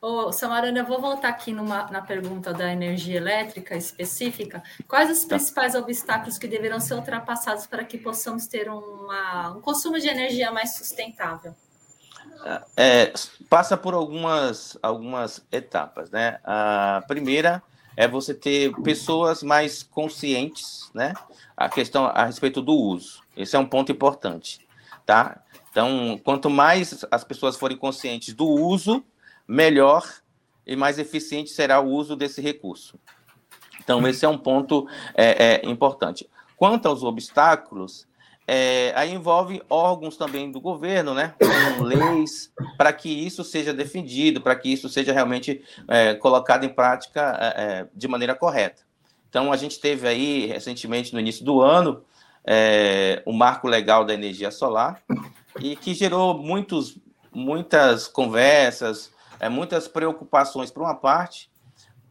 Ô, 0.00 0.30
Samarana, 0.30 0.78
eu 0.78 0.84
vou 0.84 1.00
voltar 1.00 1.28
aqui 1.28 1.50
numa, 1.50 1.90
na 1.90 2.00
pergunta 2.00 2.52
da 2.54 2.72
energia 2.72 3.16
elétrica 3.16 3.74
específica. 3.74 4.62
Quais 4.86 5.10
os 5.10 5.22
tá. 5.22 5.34
principais 5.34 5.74
obstáculos 5.74 6.38
que 6.38 6.46
deverão 6.46 6.78
ser 6.78 6.94
ultrapassados 6.94 7.66
para 7.66 7.84
que 7.84 7.98
possamos 7.98 8.46
ter 8.46 8.68
uma, 8.70 9.56
um 9.56 9.60
consumo 9.60 9.98
de 9.98 10.06
energia 10.06 10.52
mais 10.52 10.76
sustentável? 10.76 11.52
É, 12.76 13.12
passa 13.48 13.76
por 13.76 13.94
algumas, 13.94 14.76
algumas 14.82 15.44
etapas, 15.50 16.10
né? 16.10 16.38
A 16.44 17.02
primeira 17.06 17.62
é 17.96 18.08
você 18.08 18.34
ter 18.34 18.72
pessoas 18.82 19.42
mais 19.42 19.82
conscientes, 19.82 20.90
né? 20.92 21.14
A 21.56 21.68
questão 21.68 22.06
a 22.06 22.24
respeito 22.24 22.60
do 22.60 22.74
uso. 22.74 23.22
Esse 23.36 23.56
é 23.56 23.58
um 23.58 23.66
ponto 23.66 23.92
importante, 23.92 24.66
tá? 25.06 25.40
Então, 25.70 26.20
quanto 26.22 26.48
mais 26.50 27.04
as 27.10 27.24
pessoas 27.24 27.56
forem 27.56 27.76
conscientes 27.76 28.34
do 28.34 28.46
uso, 28.46 29.04
melhor 29.46 30.04
e 30.66 30.76
mais 30.76 30.98
eficiente 30.98 31.50
será 31.50 31.80
o 31.80 31.90
uso 31.90 32.16
desse 32.16 32.40
recurso. 32.40 32.98
Então, 33.82 34.06
esse 34.08 34.24
é 34.24 34.28
um 34.28 34.38
ponto 34.38 34.88
é, 35.14 35.60
é, 35.62 35.68
importante. 35.68 36.28
Quanto 36.56 36.86
aos 36.86 37.02
obstáculos, 37.02 38.06
é, 38.46 38.92
aí 38.94 39.12
envolve 39.12 39.62
órgãos 39.70 40.16
também 40.16 40.50
do 40.50 40.60
governo, 40.60 41.14
né, 41.14 41.34
com 41.38 41.82
leis, 41.82 42.52
para 42.76 42.92
que 42.92 43.08
isso 43.08 43.42
seja 43.42 43.72
defendido, 43.72 44.40
para 44.40 44.54
que 44.54 44.72
isso 44.72 44.88
seja 44.88 45.12
realmente 45.12 45.62
é, 45.88 46.14
colocado 46.14 46.64
em 46.64 46.68
prática 46.68 47.38
é, 47.40 47.62
é, 47.62 47.86
de 47.94 48.06
maneira 48.06 48.34
correta. 48.34 48.82
Então, 49.28 49.52
a 49.52 49.56
gente 49.56 49.80
teve 49.80 50.06
aí, 50.06 50.46
recentemente, 50.46 51.12
no 51.12 51.18
início 51.18 51.44
do 51.44 51.60
ano, 51.60 52.04
o 53.26 53.32
marco 53.32 53.66
legal 53.66 54.04
da 54.04 54.14
energia 54.14 54.50
solar, 54.50 55.02
e 55.58 55.74
que 55.74 55.92
gerou 55.94 56.38
muitos, 56.38 56.96
muitas 57.32 58.06
conversas, 58.06 59.10
é, 59.40 59.48
muitas 59.48 59.88
preocupações 59.88 60.70
por 60.70 60.82
uma 60.82 60.94
parte. 60.94 61.50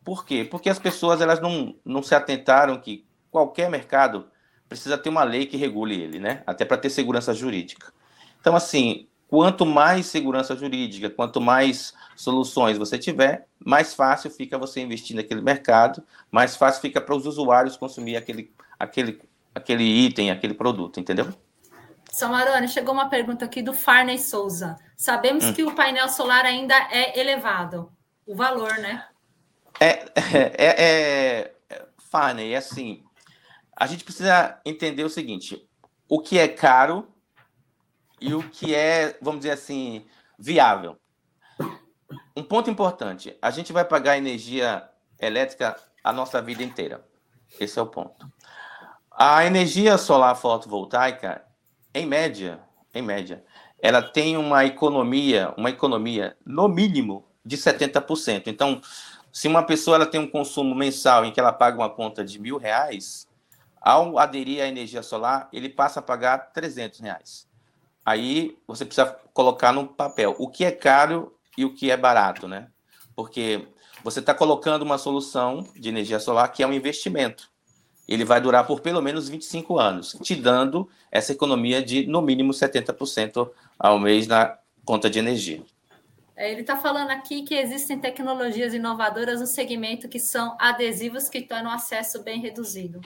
Por 0.04 0.26
quê? 0.26 0.44
Porque 0.44 0.70
as 0.70 0.80
pessoas 0.80 1.22
elas 1.22 1.40
não, 1.40 1.76
não 1.86 2.04
se 2.04 2.14
atentaram 2.14 2.78
que 2.78 3.06
qualquer 3.32 3.70
mercado 3.70 4.28
precisa 4.68 4.98
ter 4.98 5.10
uma 5.10 5.24
lei 5.24 5.46
que 5.46 5.58
regule 5.58 6.00
ele, 6.00 6.20
né? 6.20 6.44
Até 6.46 6.66
para 6.66 6.78
ter 6.78 6.90
segurança 6.90 7.34
jurídica. 7.34 7.94
Então, 8.40 8.56
assim, 8.56 9.08
quanto 9.28 9.66
mais 9.66 10.06
segurança 10.06 10.56
jurídica, 10.56 11.10
quanto 11.10 11.42
mais 11.42 11.94
soluções 12.16 12.78
você 12.78 12.98
tiver, 12.98 13.48
mais 13.64 13.94
fácil 13.94 14.30
fica 14.30 14.58
você 14.58 14.82
investir 14.82 15.16
naquele 15.16 15.42
mercado, 15.42 16.04
mais 16.32 16.56
fácil 16.56 16.82
fica 16.82 17.02
para 17.02 17.16
os 17.16 17.26
usuários 17.26 17.78
consumir 17.78 18.16
aquele, 18.16 18.54
aquele, 18.80 19.20
aquele 19.56 19.84
item, 19.84 20.30
aquele 20.30 20.54
produto, 20.54 21.00
entendeu? 21.00 21.34
Samarone, 22.12 22.68
chegou 22.68 22.94
uma 22.94 23.10
pergunta 23.10 23.46
aqui 23.46 23.64
do 23.64 23.74
Farney 23.74 24.20
Souza. 24.20 24.78
Sabemos 24.96 25.46
hum. 25.46 25.54
que 25.54 25.64
o 25.64 25.74
painel 25.74 26.10
solar 26.10 26.46
ainda 26.46 26.76
é 26.92 27.20
elevado, 27.20 27.92
o 28.28 28.36
valor, 28.36 28.78
né? 28.78 29.04
É, 29.80 30.06
é, 30.16 30.54
é, 30.58 31.54
é 31.72 31.86
Farney, 32.12 32.54
é 32.54 32.58
assim, 32.58 33.04
a 33.76 33.88
gente 33.88 34.04
precisa 34.04 34.60
entender 34.66 35.04
o 35.04 35.10
seguinte: 35.10 35.68
o 36.08 36.20
que 36.20 36.38
é 36.38 36.48
caro 36.48 37.08
e 38.20 38.34
o 38.34 38.44
que 38.50 38.74
é, 38.74 39.18
vamos 39.22 39.42
dizer 39.42 39.52
assim, 39.52 40.06
viável. 40.38 40.98
Um 42.36 42.44
ponto 42.44 42.70
importante: 42.70 43.38
a 43.42 43.52
gente 43.52 43.74
vai 43.74 43.86
pagar 43.86 44.18
energia 44.18 44.88
elétrica 45.20 45.76
a 46.04 46.12
nossa 46.12 46.42
vida 46.42 46.64
inteira. 46.64 47.06
Esse 47.60 47.80
é 47.80 47.82
o 47.82 47.88
ponto. 47.88 48.32
A 49.12 49.46
energia 49.46 49.98
solar 49.98 50.36
fotovoltaica, 50.36 51.46
em 51.94 52.06
média, 52.06 52.60
em 52.94 53.02
média, 53.02 53.44
ela 53.80 54.02
tem 54.02 54.38
uma 54.38 54.66
economia, 54.66 55.54
uma 55.56 55.70
economia 55.70 56.36
no 56.46 56.68
mínimo 56.68 57.26
de 57.46 57.58
70%. 57.58 58.48
Então, 58.48 58.82
se 59.32 59.48
uma 59.48 59.64
pessoa 59.64 59.96
ela 59.96 60.06
tem 60.06 60.20
um 60.20 60.30
consumo 60.30 60.74
mensal 60.74 61.26
em 61.26 61.32
que 61.32 61.40
ela 61.40 61.54
paga 61.54 61.78
uma 61.78 61.90
conta 61.90 62.24
de 62.24 62.40
mil 62.40 62.58
reais, 62.58 63.28
ao 63.84 64.18
aderir 64.18 64.64
à 64.64 64.68
energia 64.68 65.04
solar, 65.04 65.50
ele 65.52 65.68
passa 65.68 66.00
a 66.00 66.04
pagar 66.04 66.38
300 66.54 67.02
reais. 67.02 67.48
Aí 68.06 68.58
você 68.66 68.86
precisa 68.86 69.18
colocar 69.34 69.74
no 69.74 69.88
papel 69.88 70.36
o 70.40 70.50
que 70.50 70.64
é 70.64 70.72
caro 70.72 71.38
e 71.58 71.66
o 71.66 71.74
que 71.74 71.92
é 71.92 71.98
barato, 71.98 72.48
né? 72.48 72.70
Porque 73.14 73.68
você 74.04 74.20
está 74.20 74.34
colocando 74.34 74.84
uma 74.84 74.98
solução 74.98 75.68
de 75.76 75.90
energia 75.90 76.20
solar 76.20 76.52
que 76.52 76.64
é 76.64 76.68
um 76.68 76.74
investimento. 76.74 77.52
Ele 78.08 78.26
vai 78.26 78.40
durar 78.40 78.66
por 78.66 78.80
pelo 78.80 79.02
menos 79.02 79.28
25 79.28 79.78
anos, 79.78 80.18
te 80.22 80.36
dando 80.36 80.90
essa 81.12 81.32
economia 81.32 81.82
de 81.82 82.06
no 82.08 82.22
mínimo 82.22 82.52
70% 82.52 83.50
ao 83.78 84.00
mês 84.00 84.28
na 84.28 84.58
conta 84.86 85.10
de 85.10 85.20
energia. 85.20 85.62
É, 86.36 86.52
ele 86.52 86.62
está 86.62 86.78
falando 86.78 87.12
aqui 87.12 87.44
que 87.44 87.54
existem 87.54 88.00
tecnologias 88.00 88.74
inovadoras 88.74 89.40
no 89.40 89.46
segmento 89.46 90.10
que 90.10 90.20
são 90.20 90.58
adesivos 90.60 91.30
que 91.30 91.42
tornam 91.42 91.72
o 91.72 91.76
acesso 91.76 92.24
bem 92.24 92.42
reduzido. 92.42 93.00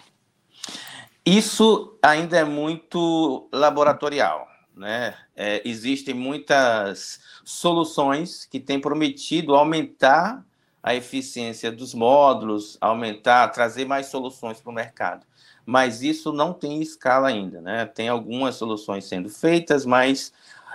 Isso 1.29 2.00
ainda 2.01 2.38
é 2.38 2.46
muito 2.46 3.50
laboratorial. 3.51 4.48
Né? 4.74 5.13
É, 5.36 5.62
existem 5.65 6.13
muitas 6.13 7.19
soluções 7.43 8.46
que 8.46 8.62
têm 8.62 8.79
prometido 8.79 9.53
aumentar 9.53 10.46
a 10.81 10.96
eficiência 10.96 11.69
dos 11.69 11.93
módulos, 11.93 12.77
aumentar, 12.79 13.50
trazer 13.50 13.84
mais 13.84 14.05
soluções 14.05 14.62
para 14.62 14.72
o 14.72 14.74
mercado. 14.74 15.27
Mas 15.65 16.01
isso 16.01 16.31
não 16.31 16.53
tem 16.53 16.81
escala 16.81 17.27
ainda. 17.27 17.60
Né? 17.60 17.86
Tem 17.86 18.07
algumas 18.07 18.55
soluções 18.55 19.03
sendo 19.03 19.27
feitas, 19.27 19.86
mas 19.86 20.31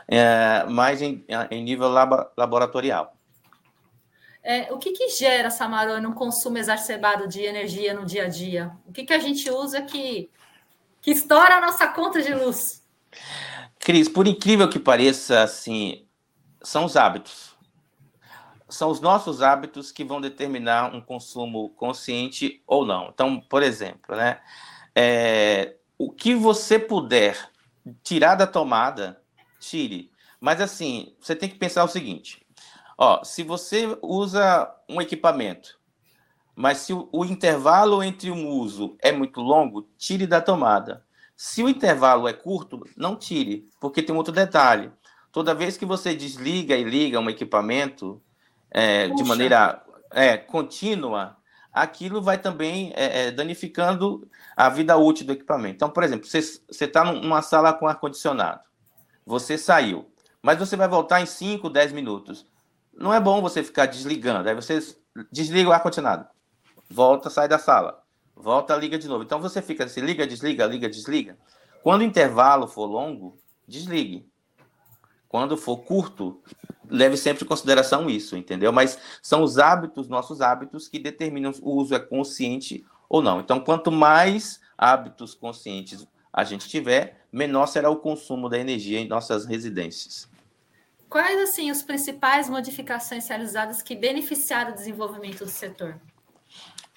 é, 0.07 0.65
mais 0.69 1.01
em, 1.01 1.25
em 1.51 1.65
nível 1.65 1.89
lab, 1.89 2.27
laboratorial. 2.37 3.17
É, 4.43 4.71
o 4.71 4.77
que, 4.77 4.91
que 4.91 5.09
gera, 5.09 5.49
Samarone, 5.49 6.07
um 6.07 6.13
consumo 6.13 6.59
exacerbado 6.59 7.27
de 7.27 7.41
energia 7.41 7.95
no 7.95 8.05
dia 8.05 8.25
a 8.25 8.29
dia? 8.29 8.71
O 8.87 8.93
que, 8.93 9.05
que 9.05 9.15
a 9.15 9.19
gente 9.19 9.49
usa 9.51 9.81
que 9.81 10.29
que 11.03 11.11
estoura 11.11 11.57
a 11.57 11.61
nossa 11.61 11.89
conta 11.89 12.23
de 12.23 12.33
luz. 12.33 12.83
Cris, 13.79 14.09
por 14.09 14.29
incrível 14.29 14.71
que 14.71 14.79
pareça, 14.79 15.43
assim, 15.43 16.07
são 16.63 16.85
os 16.85 16.97
hábitos. 16.97 17.53
São 18.69 18.89
os 18.89 19.01
nossos 19.01 19.43
hábitos 19.43 19.91
que 19.91 20.05
vão 20.05 20.21
determinar 20.21 20.95
um 20.95 21.01
consumo 21.01 21.71
consciente 21.71 22.63
ou 22.67 22.87
não. 22.87 23.11
Então, 23.13 23.41
por 23.41 23.63
exemplo, 23.63 24.17
né, 24.17 24.41
é, 24.95 25.77
o 25.99 26.11
que 26.11 26.35
você 26.35 26.79
puder 26.79 27.51
tirar 28.03 28.37
da 28.37 28.47
tomada, 28.47 29.21
tire. 29.59 30.11
Mas 30.41 30.61
assim, 30.61 31.15
você 31.21 31.35
tem 31.35 31.49
que 31.49 31.59
pensar 31.59 31.85
o 31.85 31.89
seguinte: 31.89 32.47
ó, 32.97 33.23
se 33.25 33.43
você 33.43 33.99
usa 34.01 34.73
um 34.89 35.01
equipamento 35.03 35.82
mas 36.55 36.79
se 36.79 36.93
o, 36.93 37.09
o 37.13 37.25
intervalo 37.25 38.03
entre 38.03 38.31
um 38.31 38.49
uso 38.49 38.97
é 39.01 39.11
muito 39.11 39.41
longo, 39.41 39.89
tire 39.97 40.27
da 40.27 40.41
tomada. 40.41 41.05
Se 41.37 41.63
o 41.63 41.69
intervalo 41.69 42.29
é 42.29 42.33
curto, 42.33 42.87
não 42.97 43.17
tire, 43.17 43.69
porque 43.81 44.03
tem 44.03 44.15
outro 44.15 44.33
detalhe. 44.33 44.91
Toda 45.33 45.55
vez 45.55 45.77
que 45.77 45.87
você 45.87 46.15
desliga 46.15 46.77
e 46.77 46.85
liga 46.85 47.19
um 47.19 47.31
equipamento 47.31 48.23
é, 48.71 49.09
de 49.09 49.25
maneira 49.25 49.83
é, 50.11 50.37
contínua, 50.37 51.37
aquilo 51.73 52.21
vai 52.21 52.37
também 52.37 52.93
é, 52.95 53.27
é, 53.27 53.31
danificando 53.31 54.29
a 54.55 54.69
vida 54.69 54.97
útil 54.97 55.27
do 55.27 55.33
equipamento. 55.33 55.77
Então, 55.77 55.91
por 55.91 56.03
exemplo, 56.03 56.29
você 56.29 56.61
está 56.71 57.03
numa 57.03 57.41
sala 57.41 57.73
com 57.73 57.87
ar-condicionado, 57.87 58.61
você 59.25 59.57
saiu, 59.57 60.13
mas 60.43 60.59
você 60.59 60.77
vai 60.77 60.87
voltar 60.87 61.23
em 61.23 61.27
5, 61.27 61.71
10 61.71 61.93
minutos. 61.93 62.47
Não 62.93 63.13
é 63.13 63.19
bom 63.19 63.41
você 63.41 63.65
ficar 63.65 63.87
desligando, 63.87 64.51
aí 64.51 64.55
você 64.55 64.79
desliga 65.31 65.71
o 65.71 65.73
ar-condicionado 65.73 66.27
volta, 66.93 67.31
sai 67.31 67.49
da 67.49 67.59
sala, 67.59 68.03
volta, 68.37 68.77
liga 68.77 68.99
de 68.99 69.09
novo. 69.09 69.25
Então 69.25 69.41
você 69.41 69.63
fica 69.63 69.85
assim, 69.85 70.01
liga, 70.01 70.27
desliga, 70.27 70.67
liga, 70.67 70.89
desliga. 70.89 71.39
Quando 71.83 72.03
o 72.03 72.05
intervalo 72.05 72.69
for 72.69 72.87
longo, 72.87 73.39
desligue. 73.67 74.31
Quando 75.29 75.57
for 75.57 75.79
curto, 75.79 76.43
leve 76.89 77.17
sempre 77.17 77.45
em 77.45 77.49
consideração 77.49 78.11
isso, 78.11 78.37
entendeu? 78.37 78.71
Mas 78.71 78.99
são 79.23 79.43
os 79.43 79.59
hábitos, 79.59 80.09
nossos 80.09 80.43
hábitos, 80.43 80.89
que 80.89 80.99
determinam 80.99 81.53
o 81.63 81.75
uso 81.75 81.95
é 81.95 81.99
consciente 81.99 82.85
ou 83.09 83.23
não. 83.23 83.41
Então, 83.41 83.59
quanto 83.59 83.91
mais 83.91 84.61
hábitos 84.77 85.35
conscientes 85.35 86.07
a 86.33 86.45
gente 86.45 86.69
tiver, 86.69 87.27
menor 87.33 87.67
será 87.67 87.91
o 87.91 87.97
consumo 87.97 88.49
da 88.49 88.59
energia 88.59 89.01
em 89.01 89.09
nossas 89.09 89.47
residências. 89.47 90.29
Quais, 91.09 91.39
assim, 91.41 91.71
as 91.71 91.83
principais 91.83 92.49
modificações 92.49 93.29
realizadas 93.29 93.83
que 93.83 93.95
beneficiaram 93.95 94.73
o 94.73 94.75
desenvolvimento 94.75 95.45
do 95.45 95.51
setor? 95.51 96.01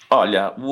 Olha, 0.08 0.54
o, 0.56 0.62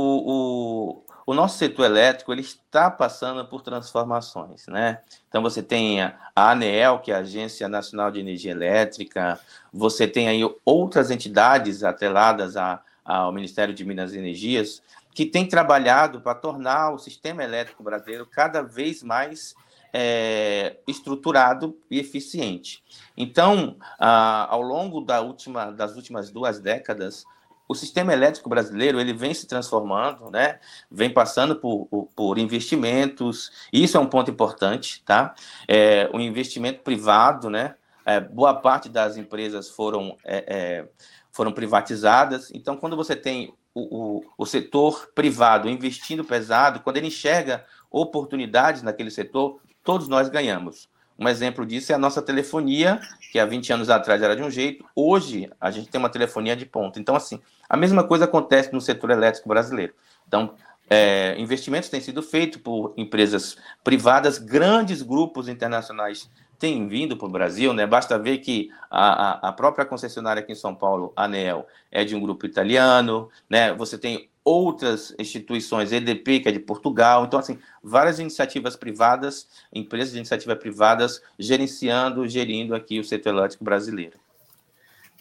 o, 0.97 1.05
o, 1.27 1.35
nosso 1.35 1.59
setor 1.59 1.87
elétrico 1.87 2.33
ele 2.33 2.43
está 2.43 2.89
passando 2.89 3.45
por 3.47 3.63
transformações, 3.63 4.67
né? 4.69 5.01
Então 5.29 5.43
você 5.43 5.61
tem 5.61 6.01
a 6.03 6.17
ANEEL, 6.37 7.01
que 7.01 7.11
é 7.11 7.17
a 7.17 7.19
Agência 7.19 7.69
Nacional 7.69 8.13
de 8.13 8.21
Energia 8.21 8.53
Elétrica, 8.53 9.41
você 9.73 10.07
tem 10.07 10.29
aí 10.29 10.41
outras 10.65 11.11
entidades 11.11 11.83
atreladas 11.83 12.57
a, 12.57 12.81
ao 13.05 13.33
Ministério 13.33 13.75
de 13.75 13.85
Minas 13.85 14.15
e 14.15 14.19
Energias, 14.19 14.81
que 15.13 15.27
têm 15.27 15.47
trabalhado 15.47 16.21
para 16.21 16.35
tornar 16.37 16.93
o 16.93 16.99
sistema 16.99 17.43
elétrico 17.43 17.83
brasileiro 17.83 18.27
cada 18.27 18.63
vez 18.63 19.03
mais 19.03 19.55
é, 19.93 20.77
estruturado 20.89 21.79
e 21.89 22.01
eficiente. 22.01 22.83
Então, 23.17 23.77
ao 23.99 24.61
longo 24.61 25.01
da 25.01 25.21
última, 25.21 25.71
das 25.71 25.95
últimas 25.95 26.31
duas 26.31 26.59
décadas, 26.59 27.25
o 27.69 27.75
sistema 27.75 28.13
elétrico 28.13 28.49
brasileiro 28.49 29.01
ele 29.01 29.13
vem 29.13 29.33
se 29.33 29.47
transformando, 29.47 30.31
né? 30.31 30.59
Vem 30.91 31.11
passando 31.11 31.57
por, 31.57 31.87
por 32.15 32.39
investimentos. 32.39 33.51
Isso 33.73 33.97
é 33.97 34.01
um 34.01 34.07
ponto 34.07 34.31
importante, 34.31 35.03
tá? 35.05 35.35
É, 35.67 36.09
o 36.13 36.21
investimento 36.21 36.83
privado, 36.83 37.49
né? 37.49 37.75
É, 38.05 38.21
boa 38.21 38.55
parte 38.55 38.89
das 38.89 39.17
empresas 39.17 39.71
foram 39.71 40.17
é, 40.25 40.45
é 40.47 40.89
foram 41.33 41.51
privatizadas. 41.51 42.53
Então, 42.55 42.77
quando 42.77 42.97
você 42.97 43.17
tem 43.17 43.53
o, 43.75 44.19
o, 44.19 44.25
o 44.39 44.47
setor 44.47 45.11
privado 45.15 45.69
investindo 45.69 46.25
pesado, 46.25 46.79
quando 46.81 46.97
ele 46.97 47.09
enxerga 47.09 47.65
oportunidades 47.91 48.83
naquele 48.83 49.11
setor, 49.11 49.61
todos 49.83 50.07
nós 50.07 50.29
ganhamos. 50.29 50.89
Um 51.19 51.29
exemplo 51.29 51.65
disso 51.65 51.93
é 51.93 51.95
a 51.95 51.99
nossa 51.99 52.21
telefonia, 52.21 53.01
que 53.31 53.39
há 53.39 53.47
20 53.47 53.73
anos 53.73 53.91
atrás 53.91 54.21
era 54.21 54.35
de 54.35 54.43
um 54.43 54.51
jeito, 54.51 54.85
hoje 54.95 55.49
a 55.61 55.71
gente 55.71 55.89
tem 55.89 55.99
uma 55.99 56.09
telefonia 56.09 56.57
de 56.57 56.67
ponta. 56.67 56.99
Então, 56.99 57.15
assim, 57.15 57.41
a 57.69 57.77
mesma 57.77 58.03
coisa 58.05 58.25
acontece 58.25 58.73
no 58.73 58.81
setor 58.81 59.11
elétrico 59.11 59.49
brasileiro. 59.49 59.95
Então, 60.27 60.55
é, 60.91 61.35
investimentos 61.39 61.89
têm 61.89 62.01
sido 62.01 62.23
feitos 62.23 62.61
por 62.61 62.93
empresas 62.97 63.57
privadas, 63.83 64.39
grandes 64.39 65.03
grupos 65.03 65.49
internacionais 65.49 66.31
têm 66.59 66.87
vindo 66.89 67.17
para 67.17 67.27
o 67.27 67.31
Brasil, 67.31 67.73
né? 67.73 67.87
Basta 67.87 68.19
ver 68.19 68.39
que 68.39 68.71
a, 68.91 69.49
a, 69.49 69.53
própria 69.53 69.85
concessionária 69.85 70.41
aqui 70.41 70.53
em 70.53 70.57
São 70.57 70.75
Paulo, 70.75 71.13
a 71.17 71.25
ANEL, 71.25 71.67
é 71.91 72.05
de 72.05 72.15
um 72.15 72.21
grupo 72.21 72.47
italiano, 72.47 73.29
né? 73.49 73.73
Você 73.75 73.99
tem 73.99 74.31
outras 74.45 75.15
instituições, 75.19 75.91
EDP, 75.91 76.41
que 76.41 76.49
é 76.49 76.53
de 76.53 76.59
Portugal. 76.59 77.25
Então, 77.25 77.41
assim, 77.41 77.59
várias 77.83 78.19
iniciativas 78.19 78.77
privadas, 78.77 79.49
empresas 79.73 80.13
de 80.13 80.19
iniciativa 80.19 80.55
privadas, 80.55 81.23
gerenciando, 81.39 82.29
gerindo 82.29 82.75
aqui 82.75 83.01
o 83.01 83.05
setor 83.05 83.31
elétrico 83.31 83.65
brasileiro. 83.65 84.19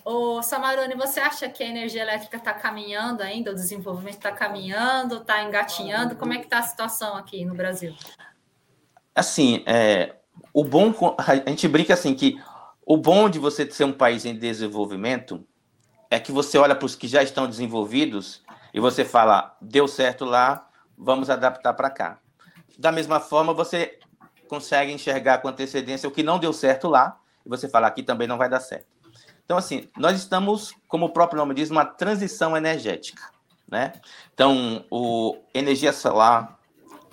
Ô, 0.03 0.43
Samarone, 0.43 0.95
você 0.95 1.21
acha 1.21 1.47
que 1.47 1.63
a 1.63 1.67
energia 1.67 2.01
elétrica 2.01 2.35
está 2.35 2.53
caminhando 2.53 3.23
ainda, 3.23 3.51
o 3.51 3.55
desenvolvimento 3.55 4.17
está 4.17 4.33
caminhando, 4.33 5.17
está 5.17 5.41
engatinhando? 5.41 6.17
Como 6.17 6.33
é 6.33 6.39
que 6.39 6.43
está 6.43 6.59
a 6.59 6.63
situação 6.63 7.15
aqui 7.15 7.45
no 7.45 7.55
Brasil? 7.55 7.95
Assim, 9.15 9.63
é, 9.65 10.15
o 10.53 10.65
bom, 10.65 10.93
a 11.17 11.49
gente 11.49 11.69
brinca 11.69 11.93
assim 11.93 12.13
que 12.13 12.37
o 12.85 12.97
bom 12.97 13.29
de 13.29 13.39
você 13.39 13.69
ser 13.71 13.85
um 13.85 13.93
país 13.93 14.25
em 14.25 14.35
desenvolvimento 14.35 15.47
é 16.11 16.19
que 16.19 16.33
você 16.33 16.57
olha 16.57 16.75
para 16.75 16.85
os 16.85 16.95
que 16.95 17.07
já 17.07 17.23
estão 17.23 17.47
desenvolvidos 17.47 18.43
e 18.73 18.79
você 18.79 19.05
fala, 19.05 19.55
deu 19.61 19.87
certo 19.87 20.25
lá, 20.25 20.67
vamos 20.97 21.29
adaptar 21.29 21.73
para 21.73 21.89
cá. 21.89 22.19
Da 22.77 22.91
mesma 22.91 23.19
forma, 23.19 23.53
você 23.53 23.99
consegue 24.47 24.91
enxergar 24.91 25.39
com 25.39 25.47
antecedência 25.47 26.09
o 26.09 26.11
que 26.11 26.23
não 26.23 26.39
deu 26.39 26.51
certo 26.51 26.87
lá 26.87 27.19
e 27.45 27.49
você 27.49 27.69
fala, 27.69 27.87
aqui 27.87 28.01
também 28.01 28.27
não 28.27 28.37
vai 28.37 28.49
dar 28.49 28.59
certo. 28.59 28.87
Então, 29.45 29.57
assim, 29.57 29.89
nós 29.97 30.17
estamos, 30.17 30.73
como 30.87 31.05
o 31.05 31.09
próprio 31.09 31.37
nome 31.37 31.53
diz, 31.53 31.69
uma 31.69 31.85
transição 31.85 32.55
energética, 32.55 33.21
né? 33.67 33.93
Então, 34.33 34.85
o 34.89 35.37
energia 35.53 35.91
solar, 35.91 36.57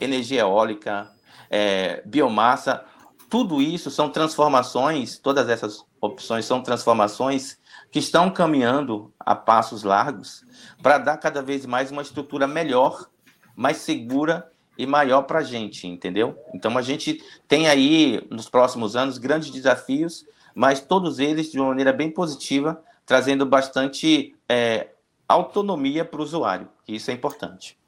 energia 0.01 0.41
eólica, 0.41 1.11
é, 1.51 2.01
biomassa, 2.07 2.85
tudo 3.29 3.61
isso 3.61 3.91
são 3.91 4.09
transformações, 4.09 5.19
todas 5.19 5.49
essas 5.49 5.85
opções 6.01 6.45
são 6.45 6.63
transformações 6.63 7.59
que 7.91 7.99
estão 7.99 8.31
caminhando 8.31 9.13
a 9.19 9.35
passos 9.35 9.83
largos 9.83 10.45
para 10.83 10.99
dar 10.99 11.17
cada 11.17 11.43
vez 11.43 11.67
mais 11.67 11.91
uma 11.91 12.03
estrutura 12.03 12.47
melhor, 12.47 13.09
mais 13.57 13.79
segura 13.79 14.51
e 14.79 14.87
maior 14.87 15.23
para 15.23 15.41
a 15.41 15.43
gente, 15.43 15.87
entendeu? 15.87 16.39
Então 16.55 16.77
a 16.79 16.83
gente 16.83 17.23
tem 17.49 17.69
aí 17.69 18.27
nos 18.31 18.49
próximos 18.49 18.97
anos 18.97 19.19
grandes 19.19 19.51
desafios 19.51 20.25
mas 20.55 20.81
todos 20.81 21.19
eles 21.19 21.51
de 21.51 21.59
uma 21.59 21.69
maneira 21.69 21.93
bem 21.93 22.11
positiva, 22.11 22.83
trazendo 23.07 23.47
bastante 23.47 24.37
é, 24.49 24.91
autonomia 25.29 26.05
para 26.05 26.21
o 26.21 26.23
usuário, 26.23 26.69
que 26.85 26.95
isso 26.95 27.11
é 27.11 27.15
importante. 27.15 27.79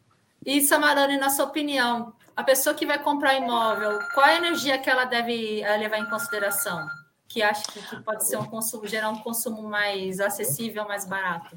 E, 0.45 0.61
Samarone, 0.61 1.19
na 1.19 1.31
sua 1.31 1.45
opinião, 1.45 2.13
a 2.37 2.43
pessoa 2.43 2.75
que 2.75 2.87
vai 2.87 2.99
comprar 2.99 3.35
imóvel, 3.35 3.99
qual 4.15 4.27
a 4.27 4.35
energia 4.35 4.79
que 4.79 4.91
ela 4.91 5.05
deve 5.05 5.61
eh, 5.61 5.77
levar 5.77 5.99
em 5.99 6.07
consideração? 6.07 6.89
Que 7.33 7.43
acha 7.43 7.63
que, 7.65 7.81
que 7.81 7.97
pode 8.03 8.27
ser 8.27 8.37
um 8.37 8.45
consumo, 8.45 8.87
gerar 8.87 9.09
um 9.11 9.19
consumo 9.19 9.63
mais 9.63 10.21
acessível, 10.21 10.87
mais 10.87 11.07
barato? 11.07 11.57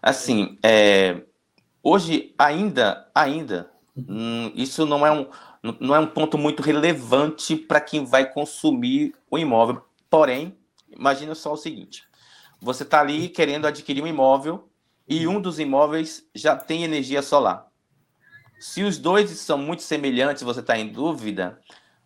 Assim, 0.00 0.58
é, 0.62 1.22
hoje 1.82 2.34
ainda, 2.38 3.10
ainda, 3.14 3.70
hum, 3.96 4.52
isso 4.54 4.86
não 4.86 5.04
é 5.04 5.10
um, 5.10 5.28
não 5.80 5.94
é 5.94 5.98
um 5.98 6.06
ponto 6.06 6.38
muito 6.38 6.62
relevante 6.62 7.56
para 7.56 7.80
quem 7.80 8.04
vai 8.04 8.30
consumir 8.30 9.12
o 9.28 9.36
imóvel, 9.36 9.82
Porém, 10.08 10.56
imagina 10.90 11.34
só 11.34 11.52
o 11.52 11.56
seguinte: 11.56 12.04
você 12.60 12.82
está 12.82 13.00
ali 13.00 13.28
querendo 13.28 13.66
adquirir 13.66 14.02
um 14.02 14.06
imóvel 14.06 14.68
e 15.08 15.26
um 15.26 15.40
dos 15.40 15.58
imóveis 15.58 16.26
já 16.34 16.56
tem 16.56 16.84
energia 16.84 17.22
solar. 17.22 17.66
Se 18.58 18.82
os 18.82 18.96
dois 18.98 19.30
são 19.30 19.58
muito 19.58 19.82
semelhantes, 19.82 20.42
você 20.42 20.60
está 20.60 20.78
em 20.78 20.88
dúvida, 20.88 21.60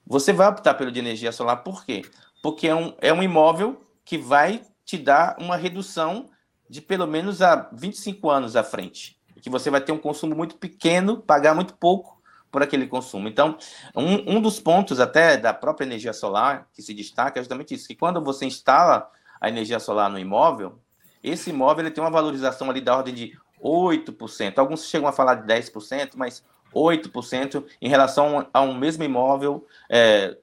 você 0.04 0.32
vai 0.32 0.49
optar 0.49 0.75
pelo 0.75 0.90
de 0.90 0.99
energia 0.99 1.30
solar. 1.30 1.62
Por 1.62 1.84
quê? 1.84 2.02
Porque 2.42 2.68
é 2.68 2.75
um, 2.75 2.94
é 3.00 3.12
um 3.12 3.23
imóvel 3.23 3.82
que 4.04 4.18
vai 4.18 4.62
te 4.85 4.99
dar 4.99 5.37
uma 5.38 5.56
redução 5.56 6.28
de 6.68 6.80
pelo 6.80 7.06
menos 7.06 7.42
a 7.42 7.68
25 7.73 8.30
anos 8.30 8.56
à 8.56 8.62
frente. 8.62 9.18
Que 9.42 9.50
você 9.50 9.70
vai 9.70 9.80
ter 9.80 9.92
um 9.92 9.99
consumo 9.99 10.35
muito 10.35 10.56
pequeno, 10.56 11.18
pagar 11.18 11.54
muito 11.54 11.75
pouco 11.75 12.20
por 12.50 12.62
aquele 12.62 12.87
consumo. 12.87 13.28
Então, 13.28 13.56
um, 13.94 14.37
um 14.37 14.40
dos 14.40 14.61
pontos 14.61 15.00
até 15.00 15.37
da 15.37 15.54
própria 15.54 15.87
energia 15.87 16.12
solar 16.12 16.68
que 16.73 16.82
se 16.82 16.92
destaca 16.92 17.38
é 17.38 17.42
justamente 17.42 17.75
isso, 17.75 17.87
que 17.87 17.94
quando 17.94 18.23
você 18.23 18.44
instala 18.44 19.09
a 19.40 19.49
energia 19.49 19.78
solar 19.78 20.11
no 20.11 20.18
imóvel, 20.18 20.78
esse 21.23 21.50
imóvel 21.50 21.85
ele 21.85 21.90
tem 21.90 22.02
uma 22.02 22.11
valorização 22.11 22.68
ali 22.68 22.80
da 22.80 22.97
ordem 22.97 23.14
de 23.14 23.38
8%. 23.62 24.59
Alguns 24.59 24.87
chegam 24.87 25.09
a 25.09 25.12
falar 25.12 25.37
de 25.37 25.52
10%, 25.52 26.12
mas 26.17 26.45
8% 26.75 27.65
em 27.80 27.88
relação 27.88 28.47
a 28.52 28.60
um 28.60 28.75
mesmo 28.75 29.04
imóvel 29.04 29.67
é, 29.88 30.36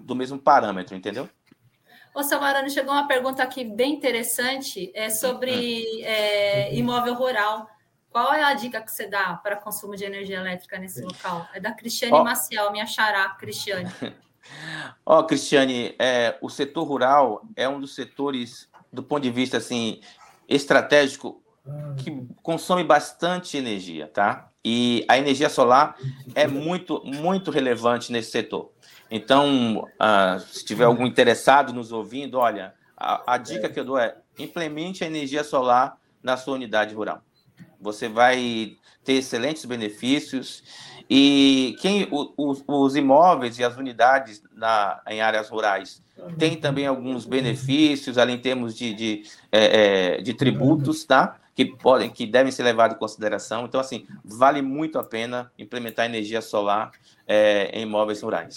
do 0.00 0.14
mesmo 0.14 0.38
parâmetro, 0.38 0.96
entendeu? 0.96 1.28
Ô, 2.14 2.22
Samarano, 2.22 2.70
chegou 2.70 2.92
uma 2.92 3.08
pergunta 3.08 3.42
aqui 3.42 3.64
bem 3.64 3.94
interessante 3.94 4.92
é 4.94 5.10
sobre 5.10 5.50
hum. 5.50 6.04
é, 6.04 6.74
imóvel 6.74 7.14
rural. 7.14 7.68
Qual 8.08 8.32
é 8.32 8.44
a 8.44 8.54
dica 8.54 8.80
que 8.80 8.92
você 8.92 9.08
dá 9.08 9.34
para 9.34 9.56
consumo 9.56 9.96
de 9.96 10.04
energia 10.04 10.36
elétrica 10.36 10.78
nesse 10.78 11.02
local? 11.02 11.48
É 11.52 11.58
da 11.58 11.72
Cristiane 11.72 12.14
oh. 12.14 12.22
Maciel, 12.22 12.70
minha 12.70 12.86
xará, 12.86 13.30
Cristiane. 13.30 13.90
Ó, 15.04 15.18
oh, 15.18 15.24
Cristiane, 15.24 15.96
é, 15.98 16.38
o 16.40 16.48
setor 16.48 16.84
rural 16.84 17.42
é 17.56 17.68
um 17.68 17.80
dos 17.80 17.96
setores, 17.96 18.70
do 18.92 19.02
ponto 19.02 19.22
de 19.24 19.32
vista 19.32 19.56
assim, 19.56 20.00
estratégico, 20.48 21.42
que 21.96 22.24
consome 22.42 22.84
bastante 22.84 23.56
energia, 23.56 24.06
tá? 24.06 24.52
E 24.64 25.04
a 25.08 25.18
energia 25.18 25.50
solar 25.50 25.96
é 26.34 26.46
muito, 26.46 27.02
muito 27.04 27.50
relevante 27.50 28.10
nesse 28.10 28.30
setor. 28.30 28.70
Então, 29.10 29.86
uh, 30.00 30.40
se 30.40 30.64
tiver 30.64 30.84
algum 30.84 31.06
interessado 31.06 31.72
nos 31.72 31.92
ouvindo, 31.92 32.38
olha, 32.38 32.74
a, 32.96 33.34
a 33.34 33.38
dica 33.38 33.68
que 33.68 33.78
eu 33.78 33.84
dou 33.84 33.98
é 33.98 34.16
implemente 34.38 35.04
a 35.04 35.06
energia 35.06 35.44
solar 35.44 35.98
na 36.22 36.36
sua 36.36 36.54
unidade 36.54 36.94
rural 36.94 37.22
você 37.84 38.08
vai 38.08 38.76
ter 39.04 39.14
excelentes 39.14 39.64
benefícios. 39.66 40.62
E 41.08 41.76
quem 41.80 42.08
o, 42.10 42.56
os 42.66 42.96
imóveis 42.96 43.58
e 43.58 43.64
as 43.64 43.76
unidades 43.76 44.42
na, 44.54 45.02
em 45.06 45.20
áreas 45.20 45.50
rurais 45.50 46.02
têm 46.38 46.56
também 46.56 46.86
alguns 46.86 47.26
benefícios, 47.26 48.16
além 48.16 48.36
em 48.36 48.40
termos 48.40 48.74
de, 48.74 48.94
de, 48.94 49.22
é, 49.52 50.22
de 50.22 50.32
tributos, 50.32 51.04
tá? 51.04 51.36
Que 51.54 51.64
podem, 51.64 52.10
que 52.10 52.26
devem 52.26 52.50
ser 52.50 52.64
levados 52.64 52.96
em 52.96 52.98
consideração. 52.98 53.64
Então, 53.64 53.80
assim, 53.80 54.06
vale 54.24 54.60
muito 54.60 54.98
a 54.98 55.04
pena 55.04 55.52
implementar 55.58 56.06
energia 56.06 56.42
solar 56.42 56.90
é, 57.26 57.70
em 57.72 57.82
imóveis 57.82 58.22
rurais. 58.22 58.56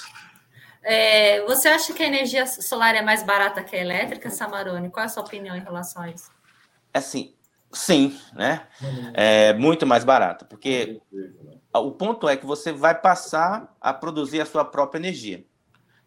É, 0.84 1.44
você 1.46 1.68
acha 1.68 1.94
que 1.94 2.02
a 2.02 2.08
energia 2.08 2.46
solar 2.48 2.96
é 2.96 3.02
mais 3.02 3.22
barata 3.24 3.64
que 3.64 3.76
a 3.76 3.80
elétrica, 3.80 4.30
Samarone? 4.30 4.90
Qual 4.90 5.04
é 5.04 5.06
a 5.06 5.10
sua 5.10 5.24
opinião 5.24 5.56
em 5.56 5.62
relação 5.62 6.02
a 6.02 6.10
isso? 6.10 6.32
Assim, 6.94 7.36
Sim, 7.72 8.18
né? 8.34 8.66
É 9.14 9.54
muito 9.54 9.86
mais 9.86 10.04
barato, 10.04 10.46
porque 10.46 11.02
o 11.74 11.92
ponto 11.92 12.28
é 12.28 12.38
que 12.38 12.46
você 12.46 12.72
vai 12.72 12.96
passar 12.96 13.76
a 13.82 13.94
produzir 13.94 14.40
a 14.42 14.46
sua 14.46 14.64
própria 14.64 15.00
energia. 15.00 15.46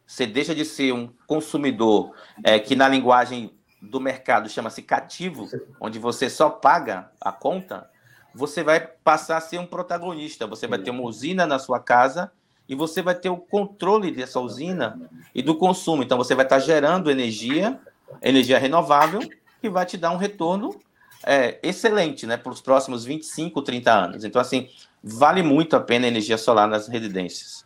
Você 0.07 0.27
deixa 0.27 0.55
de 0.55 0.65
ser 0.65 0.93
um 0.93 1.13
consumidor 1.27 2.13
é, 2.43 2.59
que, 2.59 2.75
na 2.75 2.89
linguagem 2.89 3.57
do 3.81 4.01
mercado, 4.01 4.49
chama-se 4.49 4.83
cativo, 4.83 5.49
onde 5.81 5.99
você 5.99 6.29
só 6.29 6.51
paga 6.51 7.11
a 7.21 7.33
conta, 7.33 7.89
você 8.35 8.63
vai 8.63 8.81
passar 8.81 9.39
a 9.39 9.41
ser 9.41 9.59
um 9.59 9.67
protagonista. 9.67 10.47
Você 10.47 10.67
vai 10.67 10.79
ter 10.79 10.91
uma 10.91 11.03
usina 11.03 11.47
na 11.47 11.59
sua 11.59 11.81
casa 11.81 12.31
e 12.69 12.75
você 12.75 13.03
vai 13.03 13.15
ter 13.15 13.29
o 13.29 13.37
controle 13.37 14.13
dessa 14.13 14.39
usina 14.41 15.11
e 15.35 15.43
do 15.43 15.57
consumo. 15.57 16.03
Então, 16.03 16.17
você 16.17 16.35
vai 16.35 16.45
estar 16.45 16.61
gerando 16.61 17.11
energia, 17.11 17.81
energia 18.23 18.59
renovável, 18.59 19.21
que 19.61 19.69
vai 19.69 19.85
te 19.85 19.97
dar 19.97 20.13
um 20.13 20.17
retorno 20.17 20.79
é, 21.27 21.59
excelente, 21.63 22.27
né, 22.27 22.37
para 22.37 22.53
os 22.53 22.61
próximos 22.61 23.05
25, 23.05 23.61
30 23.63 23.93
anos. 23.93 24.25
Então, 24.25 24.41
assim, 24.41 24.69
vale 25.03 25.43
muito 25.43 25.77
a 25.77 25.81
pena 25.81 26.07
a 26.07 26.09
energia 26.09 26.39
solar 26.39 26.69
nas 26.69 26.89
residências. 26.89 27.65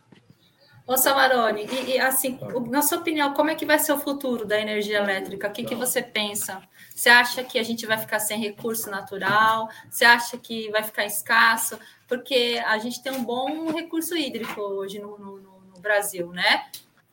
Ô, 0.87 0.95
Samarone, 0.97 1.65
e, 1.65 1.95
e, 1.95 1.99
assim, 1.99 2.37
na 2.69 2.83
sua 2.83 2.99
opinião, 2.99 3.33
como 3.33 3.49
é 3.49 3.55
que 3.55 3.65
vai 3.65 3.79
ser 3.79 3.91
o 3.91 3.97
futuro 3.97 4.45
da 4.45 4.59
energia 4.59 4.99
elétrica? 4.99 5.47
O 5.47 5.51
que, 5.51 5.63
que 5.63 5.73
você 5.73 5.99
pensa? 6.01 6.61
Você 6.93 7.09
acha 7.09 7.43
que 7.43 7.57
a 7.57 7.63
gente 7.63 7.87
vai 7.87 7.97
ficar 7.97 8.19
sem 8.19 8.39
recurso 8.39 8.91
natural? 8.91 9.67
Você 9.89 10.05
acha 10.05 10.37
que 10.37 10.69
vai 10.69 10.83
ficar 10.83 11.03
escasso? 11.05 11.79
Porque 12.07 12.61
a 12.67 12.77
gente 12.77 13.01
tem 13.01 13.11
um 13.11 13.23
bom 13.23 13.71
recurso 13.71 14.15
hídrico 14.15 14.61
hoje 14.61 14.99
no, 14.99 15.17
no, 15.17 15.39
no 15.39 15.79
Brasil, 15.79 16.29
né? 16.31 16.67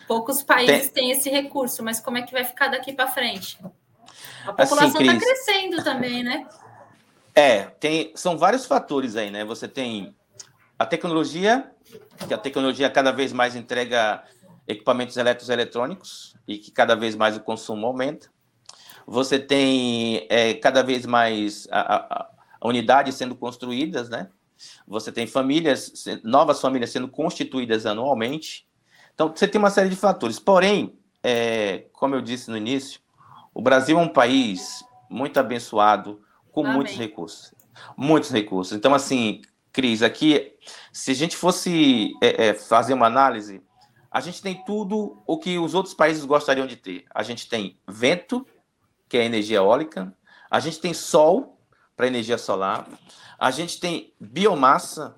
Poucos 0.07 0.43
países 0.43 0.91
tem. 0.91 1.05
têm 1.05 1.11
esse 1.13 1.31
recurso, 1.31 1.83
mas 1.83 1.99
como 1.99 2.19
é 2.19 2.23
que 2.23 2.33
vai 2.33 2.45
ficar 2.45 2.69
daqui 2.69 2.93
para 2.93 3.07
frente? 3.07 3.59
A 4.45 4.51
assim, 4.51 4.55
população 4.57 5.01
está 5.01 5.13
assim, 5.13 5.19
crescendo 5.19 5.83
também, 5.83 6.23
né? 6.23 6.47
É, 7.35 7.63
tem, 7.63 8.13
são 8.15 8.37
vários 8.37 8.67
fatores 8.67 9.17
aí, 9.17 9.31
né? 9.31 9.47
Você 9.47 9.67
tem 9.67 10.15
a 10.79 10.85
tecnologia, 10.85 11.72
que 12.27 12.35
a 12.35 12.39
tecnologia 12.39 12.91
cada 12.91 13.13
vez 13.13 13.33
mais 13.33 13.57
entrega 13.57 14.23
equipamentos 14.67 15.17
eletrônicos 15.17 16.37
e 16.47 16.59
que 16.59 16.71
cada 16.71 16.95
vez 16.95 17.15
mais 17.15 17.37
o 17.37 17.41
consumo 17.41 17.87
aumenta. 17.87 18.31
Você 19.07 19.39
tem 19.39 20.27
é, 20.31 20.55
cada 20.55 20.83
vez 20.83 21.05
mais 21.05 21.67
a, 21.71 21.97
a, 21.97 22.31
a 22.61 22.69
unidades 22.69 23.15
sendo 23.17 23.35
construídas, 23.35 24.09
né? 24.09 24.29
Você 24.87 25.11
tem 25.11 25.27
famílias, 25.27 26.05
novas 26.23 26.61
famílias 26.61 26.91
sendo 26.91 27.09
constituídas 27.09 27.85
anualmente. 27.85 28.67
Então, 29.15 29.29
você 29.35 29.49
tem 29.49 29.59
uma 29.59 29.71
série 29.71 29.89
de 29.89 29.97
fatores. 29.97 30.39
Porém, 30.39 30.97
é, 31.23 31.87
como 31.93 32.15
eu 32.15 32.21
disse 32.21 32.51
no 32.51 32.57
início, 32.57 33.01
o 33.53 33.61
Brasil 33.61 33.99
é 33.99 34.03
um 34.03 34.09
país 34.09 34.85
muito 35.11 35.39
abençoado, 35.39 36.23
com 36.53 36.63
Amém. 36.63 36.77
muitos 36.77 36.95
recursos. 36.97 37.55
Muitos 37.97 38.31
recursos. 38.31 38.77
Então, 38.77 38.95
assim, 38.95 39.43
Cris, 39.73 40.03
aqui, 40.03 40.53
se 40.93 41.11
a 41.13 41.15
gente 41.15 41.37
fosse 41.37 42.13
é, 42.23 42.49
é, 42.49 42.55
fazer 42.55 42.93
uma 42.93 43.07
análise, 43.07 43.63
a 44.11 44.21
gente 44.21 44.43
tem 44.43 44.63
tudo 44.65 45.23
o 45.27 45.39
que 45.39 45.59
os 45.59 45.75
outros 45.75 45.95
países 45.95 46.25
gostariam 46.25 46.67
de 46.67 46.77
ter. 46.77 47.05
A 47.15 47.23
gente 47.23 47.49
tem 47.49 47.79
vento, 47.89 48.47
que 49.09 49.17
é 49.17 49.25
energia 49.25 49.57
eólica. 49.57 50.15
A 50.51 50.61
gente 50.61 50.79
tem 50.79 50.93
sol 50.93 51.59
para 51.97 52.07
energia 52.07 52.37
solar. 52.37 52.87
A 53.39 53.51
gente 53.51 53.81
tem 53.81 54.13
biomassa, 54.21 55.17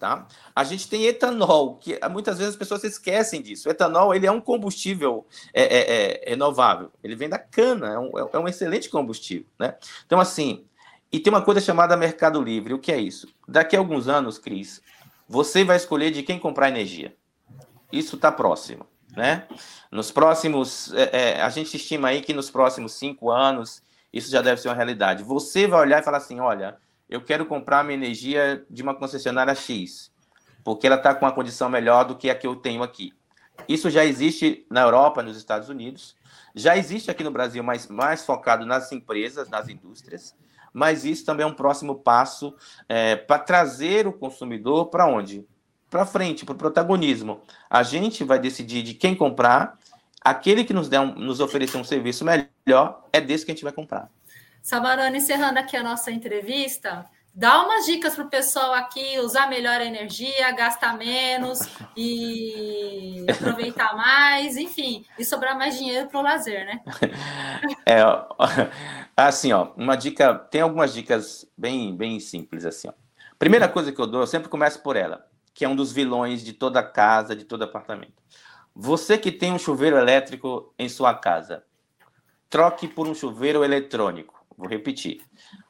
tá? 0.00 0.26
A 0.54 0.64
gente 0.64 0.88
tem 0.88 1.04
etanol, 1.06 1.76
que 1.76 1.98
muitas 2.10 2.38
vezes 2.38 2.54
as 2.54 2.58
pessoas 2.58 2.80
se 2.80 2.88
esquecem 2.88 3.40
disso. 3.40 3.68
O 3.68 3.70
etanol 3.70 4.12
ele 4.12 4.26
é 4.26 4.32
um 4.32 4.40
combustível 4.40 5.26
é, 5.54 5.62
é, 5.62 6.26
é 6.26 6.30
renovável. 6.30 6.90
Ele 7.02 7.14
vem 7.14 7.28
da 7.28 7.38
cana, 7.38 7.92
é 7.92 7.98
um, 7.98 8.10
é 8.32 8.38
um 8.38 8.48
excelente 8.48 8.88
combustível, 8.90 9.46
né? 9.58 9.76
Então 10.04 10.18
assim, 10.18 10.66
e 11.12 11.20
tem 11.20 11.32
uma 11.32 11.42
coisa 11.42 11.60
chamada 11.60 11.96
mercado 11.96 12.42
livre. 12.42 12.74
O 12.74 12.78
que 12.78 12.92
é 12.92 12.98
isso? 12.98 13.28
Daqui 13.46 13.76
a 13.76 13.78
alguns 13.78 14.08
anos, 14.08 14.38
Cris, 14.38 14.82
você 15.28 15.64
vai 15.64 15.76
escolher 15.76 16.10
de 16.10 16.22
quem 16.22 16.38
comprar 16.38 16.68
energia. 16.68 17.16
Isso 17.92 18.16
está 18.16 18.30
próximo, 18.32 18.86
né? 19.16 19.46
Nos 19.90 20.10
próximos, 20.10 20.92
é, 20.94 21.10
é, 21.38 21.42
a 21.42 21.48
gente 21.48 21.76
estima 21.76 22.08
aí 22.08 22.20
que 22.20 22.34
nos 22.34 22.50
próximos 22.50 22.92
cinco 22.94 23.30
anos 23.30 23.82
isso 24.12 24.30
já 24.30 24.42
deve 24.42 24.60
ser 24.60 24.68
uma 24.68 24.74
realidade. 24.74 25.22
Você 25.22 25.66
vai 25.66 25.80
olhar 25.80 26.00
e 26.00 26.04
falar 26.04 26.18
assim, 26.18 26.40
olha, 26.40 26.76
eu 27.08 27.22
quero 27.22 27.46
comprar 27.46 27.84
minha 27.84 27.96
energia 27.96 28.64
de 28.68 28.82
uma 28.82 28.94
concessionária 28.94 29.54
X, 29.54 30.10
porque 30.64 30.86
ela 30.86 30.96
está 30.96 31.14
com 31.14 31.24
uma 31.24 31.32
condição 31.32 31.68
melhor 31.68 32.04
do 32.04 32.16
que 32.16 32.28
a 32.28 32.34
que 32.34 32.46
eu 32.46 32.56
tenho 32.56 32.82
aqui. 32.82 33.12
Isso 33.68 33.88
já 33.88 34.04
existe 34.04 34.66
na 34.70 34.82
Europa, 34.82 35.22
nos 35.22 35.36
Estados 35.36 35.68
Unidos, 35.68 36.16
já 36.54 36.76
existe 36.76 37.10
aqui 37.10 37.22
no 37.22 37.30
Brasil, 37.30 37.62
mas 37.62 37.86
mais 37.88 38.24
focado 38.24 38.66
nas 38.66 38.90
empresas, 38.92 39.48
nas 39.48 39.68
indústrias, 39.68 40.34
mas 40.76 41.06
isso 41.06 41.24
também 41.24 41.42
é 41.42 41.46
um 41.46 41.54
próximo 41.54 41.94
passo 41.94 42.54
é, 42.86 43.16
para 43.16 43.38
trazer 43.38 44.06
o 44.06 44.12
consumidor 44.12 44.90
para 44.90 45.06
onde? 45.06 45.42
Para 45.88 46.04
frente, 46.04 46.44
para 46.44 46.52
o 46.52 46.58
protagonismo. 46.58 47.40
A 47.70 47.82
gente 47.82 48.22
vai 48.22 48.38
decidir 48.38 48.82
de 48.82 48.92
quem 48.92 49.14
comprar, 49.14 49.78
aquele 50.20 50.64
que 50.64 50.74
nos, 50.74 50.86
der 50.86 51.00
um, 51.00 51.14
nos 51.14 51.40
oferecer 51.40 51.78
um 51.78 51.84
serviço 51.84 52.26
melhor, 52.26 53.08
é 53.10 53.22
desse 53.22 53.46
que 53.46 53.52
a 53.52 53.54
gente 53.54 53.64
vai 53.64 53.72
comprar. 53.72 54.10
Samarana, 54.60 55.16
encerrando 55.16 55.58
aqui 55.58 55.78
a 55.78 55.82
nossa 55.82 56.10
entrevista, 56.10 57.06
dá 57.36 57.62
umas 57.62 57.84
dicas 57.84 58.14
para 58.14 58.24
o 58.24 58.30
pessoal 58.30 58.72
aqui 58.72 59.18
usar 59.18 59.46
melhor 59.46 59.78
a 59.78 59.84
energia, 59.84 60.50
gastar 60.52 60.96
menos 60.96 61.60
e 61.94 63.26
aproveitar 63.30 63.94
mais, 63.94 64.56
enfim, 64.56 65.04
e 65.18 65.24
sobrar 65.24 65.54
mais 65.54 65.76
dinheiro 65.76 66.08
para 66.08 66.18
o 66.18 66.22
lazer, 66.22 66.64
né? 66.64 66.80
É, 67.88 68.00
assim, 69.16 69.52
ó, 69.52 69.68
uma 69.76 69.96
dica, 69.96 70.34
tem 70.34 70.60
algumas 70.60 70.92
dicas 70.92 71.46
bem, 71.56 71.94
bem 71.94 72.18
simples, 72.18 72.64
assim, 72.64 72.88
ó. 72.88 72.92
Primeira 73.38 73.68
coisa 73.68 73.92
que 73.92 74.00
eu 74.00 74.06
dou, 74.06 74.22
eu 74.22 74.26
sempre 74.26 74.48
começo 74.48 74.82
por 74.82 74.96
ela, 74.96 75.26
que 75.54 75.64
é 75.64 75.68
um 75.68 75.76
dos 75.76 75.92
vilões 75.92 76.42
de 76.42 76.52
toda 76.52 76.82
casa, 76.82 77.36
de 77.36 77.44
todo 77.44 77.62
apartamento. 77.62 78.22
Você 78.74 79.16
que 79.18 79.30
tem 79.30 79.52
um 79.52 79.58
chuveiro 79.58 79.96
elétrico 79.96 80.74
em 80.78 80.88
sua 80.88 81.14
casa, 81.14 81.64
troque 82.48 82.88
por 82.88 83.06
um 83.06 83.14
chuveiro 83.14 83.62
eletrônico. 83.62 84.35
Vou 84.56 84.68
repetir. 84.68 85.20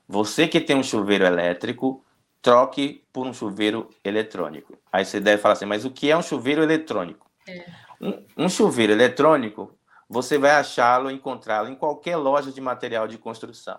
Você 0.08 0.46
que 0.46 0.60
tem 0.60 0.76
um 0.76 0.82
chuveiro 0.82 1.24
elétrico, 1.24 2.04
troque 2.40 3.04
por 3.12 3.26
um 3.26 3.32
chuveiro 3.32 3.90
eletrônico. 4.04 4.78
Aí 4.92 5.04
você 5.04 5.18
deve 5.18 5.42
falar 5.42 5.54
assim, 5.54 5.64
mas 5.64 5.84
o 5.84 5.90
que 5.90 6.10
é 6.10 6.16
um 6.16 6.22
chuveiro 6.22 6.62
eletrônico? 6.62 7.28
É. 7.48 7.64
Um, 8.00 8.44
um 8.44 8.48
chuveiro 8.48 8.92
eletrônico, 8.92 9.76
você 10.08 10.38
vai 10.38 10.52
achá-lo, 10.52 11.10
encontrá-lo 11.10 11.68
em 11.68 11.74
qualquer 11.74 12.16
loja 12.16 12.52
de 12.52 12.60
material 12.60 13.08
de 13.08 13.18
construção. 13.18 13.78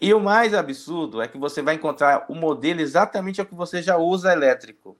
E 0.00 0.12
o 0.12 0.20
mais 0.20 0.54
absurdo 0.54 1.20
é 1.20 1.28
que 1.28 1.38
você 1.38 1.62
vai 1.62 1.74
encontrar 1.74 2.26
o 2.28 2.34
modelo 2.34 2.80
exatamente 2.80 3.40
o 3.40 3.46
que 3.46 3.54
você 3.54 3.82
já 3.82 3.96
usa 3.96 4.32
elétrico, 4.32 4.98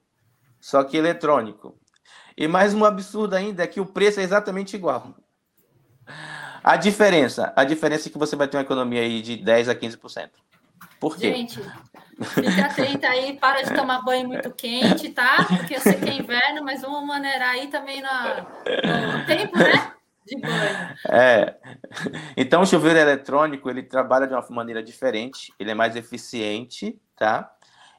só 0.61 0.85
que 0.85 0.97
eletrônico. 0.97 1.79
E 2.37 2.47
mais 2.49 2.73
um 2.73 2.85
absurdo 2.85 3.35
ainda 3.35 3.63
é 3.63 3.67
que 3.67 3.81
o 3.81 3.87
preço 3.87 4.21
é 4.21 4.23
exatamente 4.23 4.77
igual. 4.77 5.15
A 6.63 6.77
diferença, 6.77 7.53
a 7.57 7.65
diferença 7.65 8.09
é 8.09 8.13
que 8.13 8.19
você 8.19 8.37
vai 8.37 8.47
ter 8.49 8.57
uma 8.57 8.63
economia 8.63 9.01
aí 9.01 9.23
de 9.23 9.37
10 9.37 9.69
a 9.69 9.75
15%. 9.75 10.31
Por 10.99 11.17
quê? 11.17 11.33
Gente, 11.33 11.61
fica 12.25 12.67
atenta 12.67 13.09
aí, 13.09 13.39
para 13.39 13.63
de 13.63 13.75
tomar 13.75 14.03
banho 14.03 14.29
muito 14.29 14.51
quente, 14.51 15.09
tá? 15.11 15.47
Porque 15.49 15.77
eu 15.77 15.81
sei 15.81 15.95
que 15.95 16.11
é 16.11 16.15
inverno, 16.15 16.63
mas 16.63 16.83
vamos 16.83 17.07
maneirar 17.07 17.51
aí 17.51 17.69
também 17.69 18.03
no, 18.03 18.09
no 18.09 19.27
tempo, 19.27 19.57
né? 19.57 19.93
De 20.27 20.39
banho. 20.39 20.97
É. 21.09 21.57
Então, 22.37 22.61
o 22.61 22.67
chuveiro 22.67 22.99
eletrônico, 22.99 23.71
ele 23.71 23.83
trabalha 23.83 24.27
de 24.27 24.35
uma 24.35 24.47
maneira 24.51 24.83
diferente, 24.83 25.53
ele 25.59 25.71
é 25.71 25.75
mais 25.75 25.97
eficiente, 25.97 27.01
tá? 27.17 27.51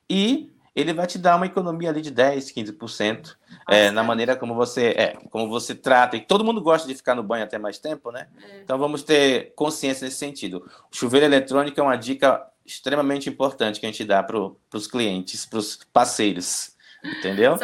E 0.07 0.51
ele 0.75 0.93
vai 0.93 1.07
te 1.07 1.17
dar 1.17 1.35
uma 1.35 1.47
economia 1.47 1.89
ali 1.89 2.01
de 2.01 2.11
10, 2.11 2.51
15%, 2.51 3.35
é, 3.67 3.91
na 3.91 4.03
maneira 4.03 4.35
como 4.35 4.53
você 4.53 4.87
é, 4.97 5.17
como 5.29 5.47
você 5.47 5.75
trata. 5.75 6.15
E 6.17 6.21
todo 6.21 6.43
mundo 6.43 6.61
gosta 6.61 6.87
de 6.87 6.95
ficar 6.95 7.15
no 7.15 7.23
banho 7.23 7.43
até 7.43 7.57
mais 7.57 7.79
tempo, 7.79 8.11
né? 8.11 8.27
É. 8.43 8.61
Então 8.61 8.77
vamos 8.77 9.03
ter 9.03 9.53
consciência 9.55 10.05
nesse 10.05 10.17
sentido. 10.17 10.69
O 10.91 10.95
chuveiro 10.95 11.25
eletrônico 11.25 11.79
é 11.79 11.83
uma 11.83 11.95
dica 11.95 12.45
extremamente 12.65 13.29
importante 13.29 13.79
que 13.79 13.85
a 13.85 13.89
gente 13.89 14.05
dá 14.05 14.21
para 14.23 14.37
os 14.73 14.87
clientes, 14.87 15.45
para 15.45 15.59
os 15.59 15.79
parceiros, 15.91 16.75
entendeu? 17.03 17.57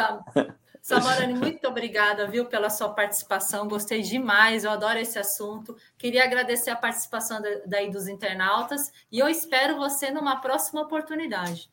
Samorani, 0.88 1.34
muito 1.34 1.68
obrigada, 1.68 2.26
viu, 2.26 2.46
pela 2.46 2.70
sua 2.70 2.88
participação. 2.88 3.68
Gostei 3.68 4.00
demais, 4.00 4.64
eu 4.64 4.70
adoro 4.70 4.98
esse 4.98 5.18
assunto. 5.18 5.76
Queria 5.98 6.24
agradecer 6.24 6.70
a 6.70 6.76
participação 6.76 7.42
daí 7.66 7.90
dos 7.90 8.08
internautas 8.08 8.90
e 9.12 9.18
eu 9.18 9.28
espero 9.28 9.76
você 9.76 10.10
numa 10.10 10.40
próxima 10.40 10.80
oportunidade. 10.80 11.70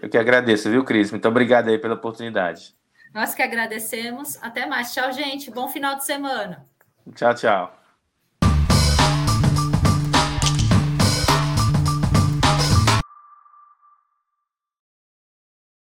Eu 0.00 0.08
que 0.08 0.16
agradeço, 0.16 0.70
viu, 0.70 0.84
Cris? 0.84 1.10
Muito 1.10 1.28
obrigado 1.28 1.68
aí 1.68 1.78
pela 1.78 1.94
oportunidade. 1.94 2.74
Nós 3.18 3.34
que 3.34 3.42
agradecemos. 3.42 4.38
Até 4.40 4.64
mais. 4.64 4.94
Tchau, 4.94 5.10
gente. 5.10 5.50
Bom 5.50 5.66
final 5.66 5.96
de 5.96 6.04
semana. 6.04 6.64
Tchau, 7.16 7.34
tchau. 7.34 7.76